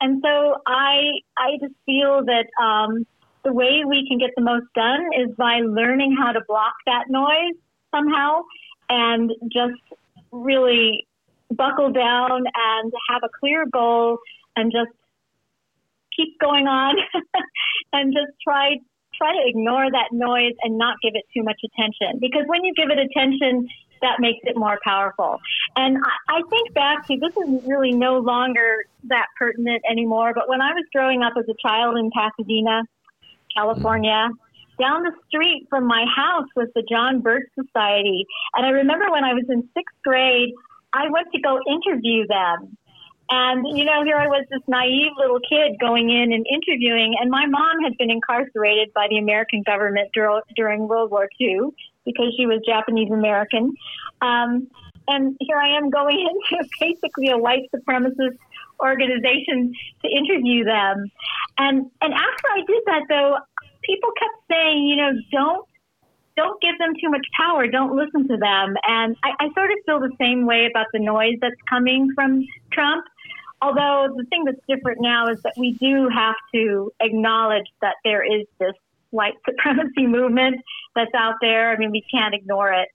And 0.00 0.22
so 0.24 0.56
I 0.66 1.02
I 1.36 1.58
just 1.60 1.74
feel 1.84 2.24
that 2.24 2.46
um, 2.62 3.06
the 3.44 3.52
way 3.52 3.82
we 3.86 4.06
can 4.08 4.18
get 4.18 4.30
the 4.36 4.42
most 4.42 4.66
done 4.74 5.04
is 5.18 5.34
by 5.36 5.60
learning 5.60 6.16
how 6.18 6.32
to 6.32 6.40
block 6.48 6.74
that 6.86 7.04
noise 7.10 7.56
somehow 7.94 8.42
and 8.88 9.30
just 9.52 9.80
really 10.32 11.06
buckle 11.50 11.90
down 11.90 12.44
and 12.46 12.92
have 13.10 13.22
a 13.24 13.28
clear 13.40 13.64
goal 13.72 14.18
and 14.56 14.72
just 14.72 14.90
keep 16.16 16.38
going 16.40 16.66
on 16.66 16.96
and 17.92 18.12
just 18.12 18.32
try 18.42 18.76
try 19.14 19.32
to 19.32 19.42
ignore 19.48 19.90
that 19.90 20.08
noise 20.12 20.54
and 20.62 20.78
not 20.78 20.96
give 21.02 21.12
it 21.14 21.24
too 21.34 21.42
much 21.42 21.60
attention. 21.64 22.20
Because 22.20 22.42
when 22.46 22.64
you 22.64 22.72
give 22.74 22.88
it 22.90 22.98
attention 22.98 23.68
that 24.00 24.20
makes 24.20 24.38
it 24.44 24.56
more 24.56 24.78
powerful. 24.84 25.40
And 25.74 25.98
I, 25.98 26.38
I 26.38 26.42
think 26.48 26.72
back 26.72 27.06
to 27.08 27.16
this 27.16 27.36
is 27.36 27.66
really 27.66 27.90
no 27.90 28.18
longer 28.18 28.84
that 29.04 29.26
pertinent 29.38 29.82
anymore 29.90 30.32
but 30.34 30.48
when 30.48 30.60
i 30.60 30.72
was 30.72 30.84
growing 30.92 31.22
up 31.22 31.32
as 31.38 31.44
a 31.48 31.54
child 31.62 31.96
in 31.96 32.10
pasadena 32.10 32.82
california 33.56 34.28
down 34.78 35.02
the 35.02 35.12
street 35.26 35.66
from 35.70 35.86
my 35.86 36.04
house 36.14 36.46
was 36.56 36.68
the 36.74 36.82
john 36.88 37.20
birch 37.20 37.48
society. 37.54 38.26
And 38.54 38.66
i 38.66 38.70
remember 38.70 39.10
when 39.10 39.24
i 39.24 39.34
was 39.34 39.44
in 39.48 39.68
sixth 39.74 39.96
grade 40.04 40.52
i 40.98 41.08
went 41.08 41.28
to 41.32 41.40
go 41.40 41.58
interview 41.76 42.26
them 42.26 42.76
and, 43.30 43.76
you 43.76 43.84
know, 43.84 44.02
here 44.04 44.16
I 44.16 44.26
was, 44.26 44.46
this 44.50 44.62
naive 44.66 45.12
little 45.18 45.40
kid 45.40 45.78
going 45.78 46.08
in 46.08 46.32
and 46.32 46.46
interviewing, 46.48 47.14
and 47.20 47.30
my 47.30 47.44
mom 47.44 47.80
had 47.84 47.92
been 47.98 48.10
incarcerated 48.10 48.94
by 48.94 49.06
the 49.10 49.18
American 49.18 49.62
government 49.66 50.08
dur- 50.14 50.42
during 50.56 50.88
World 50.88 51.10
War 51.10 51.28
II 51.38 51.68
because 52.06 52.32
she 52.38 52.46
was 52.46 52.62
Japanese 52.66 53.10
American. 53.10 53.74
Um, 54.22 54.68
and 55.08 55.36
here 55.40 55.58
I 55.58 55.76
am 55.76 55.90
going 55.90 56.18
into 56.18 56.64
basically 56.80 57.28
a 57.28 57.36
white 57.36 57.68
supremacist 57.74 58.38
organization 58.80 59.74
to 60.02 60.08
interview 60.08 60.64
them. 60.64 61.10
And, 61.58 61.90
and 62.00 62.14
after 62.14 62.48
I 62.48 62.62
did 62.66 62.82
that, 62.86 63.02
though, 63.10 63.36
people 63.82 64.10
kept 64.18 64.36
saying, 64.50 64.86
you 64.86 64.96
know, 64.96 65.12
don't 65.32 65.68
don't 66.38 66.60
give 66.62 66.78
them 66.78 66.92
too 67.00 67.10
much 67.10 67.26
power. 67.36 67.66
Don't 67.66 67.96
listen 67.96 68.28
to 68.28 68.36
them. 68.36 68.76
And 68.86 69.16
I, 69.24 69.30
I 69.40 69.48
sort 69.54 69.72
of 69.72 69.78
feel 69.84 69.98
the 69.98 70.14
same 70.20 70.46
way 70.46 70.68
about 70.70 70.86
the 70.92 71.00
noise 71.00 71.34
that's 71.40 71.60
coming 71.68 72.12
from 72.14 72.46
Trump. 72.72 73.04
Although 73.60 74.14
the 74.16 74.24
thing 74.30 74.44
that's 74.44 74.60
different 74.68 75.00
now 75.00 75.26
is 75.26 75.42
that 75.42 75.54
we 75.56 75.72
do 75.72 76.08
have 76.08 76.36
to 76.54 76.92
acknowledge 77.00 77.66
that 77.82 77.96
there 78.04 78.22
is 78.22 78.46
this 78.60 78.74
white 79.10 79.34
supremacy 79.44 80.06
movement 80.06 80.60
that's 80.94 81.12
out 81.14 81.34
there. 81.40 81.72
I 81.72 81.76
mean, 81.76 81.90
we 81.90 82.04
can't 82.08 82.34
ignore 82.34 82.72
it. 82.72 82.88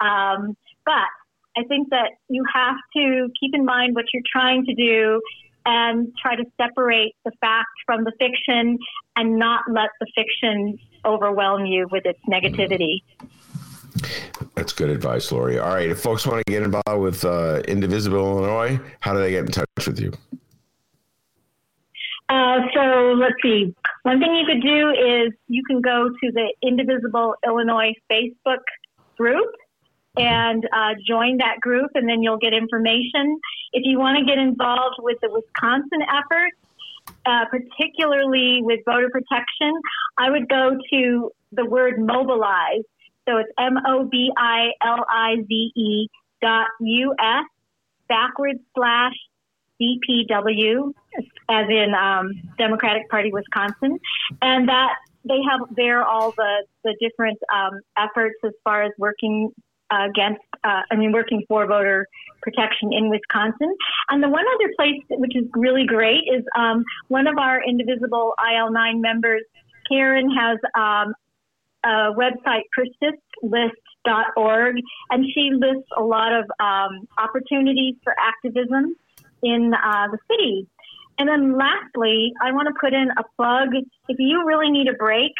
Um, 0.00 0.56
but 0.84 1.08
I 1.56 1.62
think 1.68 1.90
that 1.90 2.10
you 2.28 2.44
have 2.52 2.76
to 2.96 3.28
keep 3.38 3.54
in 3.54 3.64
mind 3.64 3.94
what 3.94 4.06
you're 4.12 4.24
trying 4.30 4.64
to 4.66 4.74
do 4.74 5.20
and 5.66 6.12
try 6.20 6.36
to 6.36 6.44
separate 6.60 7.14
the 7.24 7.32
fact 7.40 7.68
from 7.86 8.04
the 8.04 8.12
fiction 8.18 8.78
and 9.16 9.36
not 9.36 9.62
let 9.70 9.90
the 10.00 10.06
fiction 10.14 10.78
overwhelm 11.04 11.66
you 11.66 11.86
with 11.90 12.06
its 12.06 12.20
negativity. 12.28 13.02
That's 14.54 14.72
good 14.72 14.90
advice, 14.90 15.30
Lori. 15.32 15.58
All 15.58 15.74
right, 15.74 15.88
if 15.88 16.00
folks 16.00 16.26
want 16.26 16.44
to 16.46 16.52
get 16.52 16.62
involved 16.62 17.02
with 17.02 17.24
uh, 17.24 17.62
Indivisible 17.68 18.18
Illinois, 18.18 18.78
how 19.00 19.12
do 19.12 19.20
they 19.20 19.30
get 19.30 19.46
in 19.46 19.52
touch 19.52 19.86
with 19.86 20.00
you? 20.00 20.12
Uh, 22.28 22.58
so 22.74 23.14
let's 23.18 23.34
see. 23.42 23.74
One 24.02 24.20
thing 24.20 24.34
you 24.34 24.44
could 24.46 24.62
do 24.62 24.90
is 24.90 25.32
you 25.48 25.62
can 25.64 25.80
go 25.80 26.10
to 26.10 26.32
the 26.32 26.54
Indivisible 26.62 27.34
Illinois 27.46 27.92
Facebook 28.10 28.62
group 29.16 29.48
and 30.18 30.64
uh, 30.72 30.94
join 31.06 31.38
that 31.38 31.60
group, 31.60 31.90
and 31.94 32.08
then 32.08 32.22
you'll 32.22 32.38
get 32.38 32.52
information. 32.52 33.38
If 33.72 33.82
you 33.84 33.98
want 33.98 34.18
to 34.18 34.24
get 34.24 34.38
involved 34.38 34.96
with 34.98 35.18
the 35.20 35.30
Wisconsin 35.30 36.00
effort, 36.02 36.52
uh, 37.26 37.44
particularly 37.50 38.60
with 38.62 38.80
voter 38.84 39.10
protection, 39.10 39.72
I 40.18 40.30
would 40.30 40.48
go 40.48 40.76
to 40.90 41.30
the 41.52 41.64
word 41.64 41.98
mobilize 41.98 42.84
so 43.28 43.36
it's 43.36 43.50
M 43.58 43.76
O 43.86 44.04
B 44.04 44.32
I 44.36 44.70
L 44.82 45.04
I 45.08 45.36
Z 45.46 45.72
E 45.76 46.08
dot 46.40 46.68
U 46.80 47.14
S 47.20 47.44
backwards 48.08 48.60
slash 48.74 49.12
DPW, 49.80 50.92
as 51.48 51.66
in 51.68 51.94
um, 51.94 52.32
Democratic 52.56 53.08
Party 53.10 53.30
Wisconsin. 53.30 53.98
And 54.40 54.68
that 54.68 54.94
they 55.24 55.40
have 55.48 55.60
there 55.76 56.04
all 56.04 56.32
the, 56.32 56.64
the 56.84 56.96
different 57.00 57.38
um, 57.54 57.80
efforts 57.98 58.36
as 58.44 58.52
far 58.64 58.82
as 58.82 58.92
working 58.98 59.52
against, 59.90 60.42
uh, 60.64 60.82
I 60.90 60.96
mean, 60.96 61.12
working 61.12 61.44
for 61.48 61.66
voter 61.66 62.06
protection 62.42 62.92
in 62.92 63.10
Wisconsin. 63.10 63.74
And 64.10 64.22
the 64.22 64.28
one 64.28 64.44
other 64.54 64.72
place 64.76 65.02
which 65.10 65.36
is 65.36 65.44
really 65.54 65.86
great 65.86 66.24
is 66.32 66.44
um, 66.56 66.84
one 67.08 67.26
of 67.26 67.36
our 67.38 67.62
indivisible 67.62 68.34
IL9 68.38 69.00
members, 69.00 69.42
Karen, 69.88 70.30
has 70.30 70.58
um, 70.76 71.14
uh, 71.84 72.12
website, 72.14 72.64
persistlist.org, 72.76 74.76
and 75.10 75.24
she 75.34 75.50
lists 75.52 75.88
a 75.96 76.02
lot 76.02 76.32
of 76.32 76.44
um, 76.60 77.08
opportunities 77.18 77.94
for 78.02 78.14
activism 78.18 78.96
in 79.42 79.72
uh, 79.74 80.08
the 80.10 80.18
city. 80.30 80.66
And 81.18 81.28
then 81.28 81.58
lastly, 81.58 82.32
I 82.40 82.52
want 82.52 82.68
to 82.68 82.74
put 82.80 82.92
in 82.92 83.08
a 83.18 83.24
plug. 83.36 83.74
If 84.08 84.16
you 84.18 84.46
really 84.46 84.70
need 84.70 84.88
a 84.88 84.94
break 84.94 85.32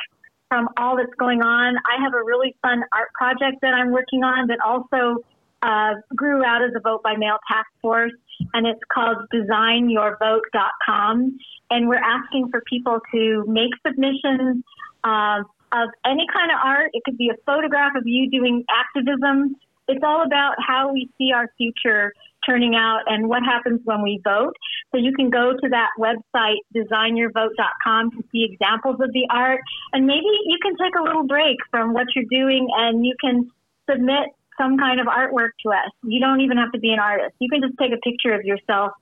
from 0.48 0.68
all 0.76 0.96
that's 0.96 1.14
going 1.18 1.42
on. 1.42 1.76
I 1.76 2.02
have 2.02 2.14
a 2.14 2.24
really 2.24 2.56
fun 2.62 2.82
art 2.92 3.12
project 3.14 3.58
that 3.62 3.74
I'm 3.74 3.92
working 3.92 4.24
on 4.24 4.48
that 4.48 4.58
also 4.64 5.22
uh, 5.62 5.94
grew 6.14 6.44
out 6.44 6.62
of 6.62 6.72
the 6.72 6.80
Vote 6.80 7.02
by 7.02 7.16
Mail 7.16 7.38
Task 7.50 7.66
Force, 7.82 8.12
and 8.54 8.66
it's 8.66 8.80
called 8.92 9.16
designyourvote.com. 9.32 11.38
And 11.70 11.88
we're 11.88 11.96
asking 11.96 12.48
for 12.50 12.62
people 12.68 13.00
to 13.12 13.44
make 13.46 13.70
submissions 13.86 14.64
uh, 15.04 15.42
of 15.72 15.90
any 16.06 16.26
kind 16.32 16.50
of 16.50 16.56
art. 16.64 16.90
It 16.94 17.04
could 17.04 17.18
be 17.18 17.28
a 17.28 17.36
photograph 17.44 17.92
of 17.96 18.04
you 18.06 18.30
doing 18.30 18.64
activism. 18.70 19.54
It's 19.88 20.02
all 20.04 20.24
about 20.24 20.54
how 20.64 20.92
we 20.92 21.10
see 21.18 21.32
our 21.34 21.48
future 21.56 22.12
turning 22.46 22.74
out 22.74 23.00
and 23.06 23.28
what 23.28 23.42
happens 23.42 23.80
when 23.84 24.02
we 24.02 24.20
vote. 24.22 24.54
So 24.92 24.98
you 24.98 25.12
can 25.12 25.30
go 25.30 25.52
to 25.52 25.68
that 25.70 25.90
website, 25.98 26.58
designyourvote.com, 26.74 28.10
to 28.12 28.22
see 28.32 28.48
examples 28.50 28.96
of 29.00 29.12
the 29.12 29.26
art. 29.30 29.60
And 29.92 30.06
maybe 30.06 30.26
you 30.46 30.58
can 30.62 30.76
take 30.76 30.94
a 30.98 31.02
little 31.02 31.26
break 31.26 31.56
from 31.70 31.92
what 31.92 32.06
you're 32.14 32.24
doing 32.30 32.68
and 32.76 33.04
you 33.04 33.14
can 33.20 33.50
submit 33.90 34.28
some 34.58 34.78
kind 34.78 35.00
of 35.00 35.06
artwork 35.06 35.50
to 35.64 35.70
us. 35.70 35.90
You 36.02 36.20
don't 36.20 36.40
even 36.40 36.56
have 36.56 36.72
to 36.72 36.78
be 36.78 36.90
an 36.90 36.98
artist. 36.98 37.34
You 37.38 37.48
can 37.48 37.60
just 37.60 37.74
take 37.78 37.92
a 37.92 37.98
picture 37.98 38.34
of 38.34 38.44
yourself 38.44 38.92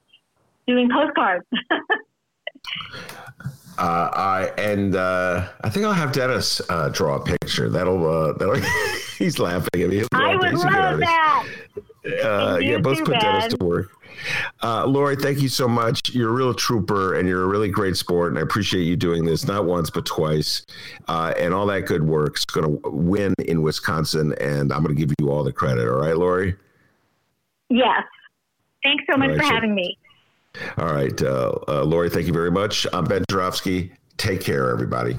doing 0.67 0.89
postcards. 0.93 1.47
Uh, 3.79 4.11
I 4.13 4.53
and 4.59 4.97
uh, 4.97 5.49
I 5.63 5.71
think 5.71 5.85
I'll 5.85 5.93
have 5.93 6.13
Dennis 6.13 6.61
uh, 6.71 6.89
draw 6.89 7.17
a 7.17 7.25
picture. 7.25 7.69
That'll 7.69 8.09
uh, 8.09 8.33
that'll. 8.33 8.61
he's 9.19 9.39
laughing 9.39 9.83
at 9.83 9.89
me. 9.89 10.05
I 10.13 10.37
would 10.37 10.55
love 10.55 11.01
that. 11.01 11.47
Uh, 12.25 12.59
yeah, 12.61 12.79
both 12.79 12.99
put 12.99 13.15
ben. 13.15 13.21
Dennis 13.21 13.55
to 13.55 13.65
work. 13.65 13.91
Uh, 14.63 14.87
Lori, 14.87 15.17
thank 15.17 15.41
you 15.41 15.49
so 15.49 15.69
much. 15.69 16.01
You're 16.15 16.31
a 16.31 16.33
real 16.33 16.55
trooper, 16.55 17.15
and 17.15 17.29
you're 17.29 17.43
a 17.43 17.47
really 17.47 17.69
great 17.69 17.97
sport. 17.97 18.33
And 18.33 18.39
I 18.39 18.43
appreciate 18.43 18.83
you 18.83 18.97
doing 18.97 19.25
this 19.25 19.47
not 19.47 19.65
once 19.65 19.91
but 19.91 20.07
twice. 20.07 20.65
Uh, 21.09 21.35
and 21.39 21.53
all 21.53 21.67
that 21.67 21.87
good 21.87 22.03
work's 22.03 22.45
going 22.45 22.81
to 22.81 22.91
win 22.91 23.35
in 23.47 23.63
Wisconsin, 23.63 24.35
and 24.41 24.73
I'm 24.73 24.83
going 24.83 24.95
to 24.95 25.01
give 25.01 25.15
you 25.21 25.31
all 25.31 25.45
the 25.45 25.53
credit. 25.53 25.89
All 25.89 26.01
right, 26.01 26.17
Lori. 26.17 26.57
Yes. 27.69 28.05
Thanks 28.83 29.05
so 29.11 29.17
much 29.17 29.31
right, 29.31 29.39
for 29.39 29.45
having 29.45 29.75
me. 29.75 29.99
All 30.79 30.93
right, 30.93 31.21
uh, 31.23 31.53
uh, 31.69 31.85
Lori, 31.85 32.11
thank 32.11 32.27
you 32.27 32.33
very 32.33 32.51
much. 32.51 32.87
I'm 32.93 33.05
Ben 33.05 33.25
Joravsky. 33.31 33.93
Take 34.17 34.41
care, 34.41 34.71
everybody. 34.71 35.17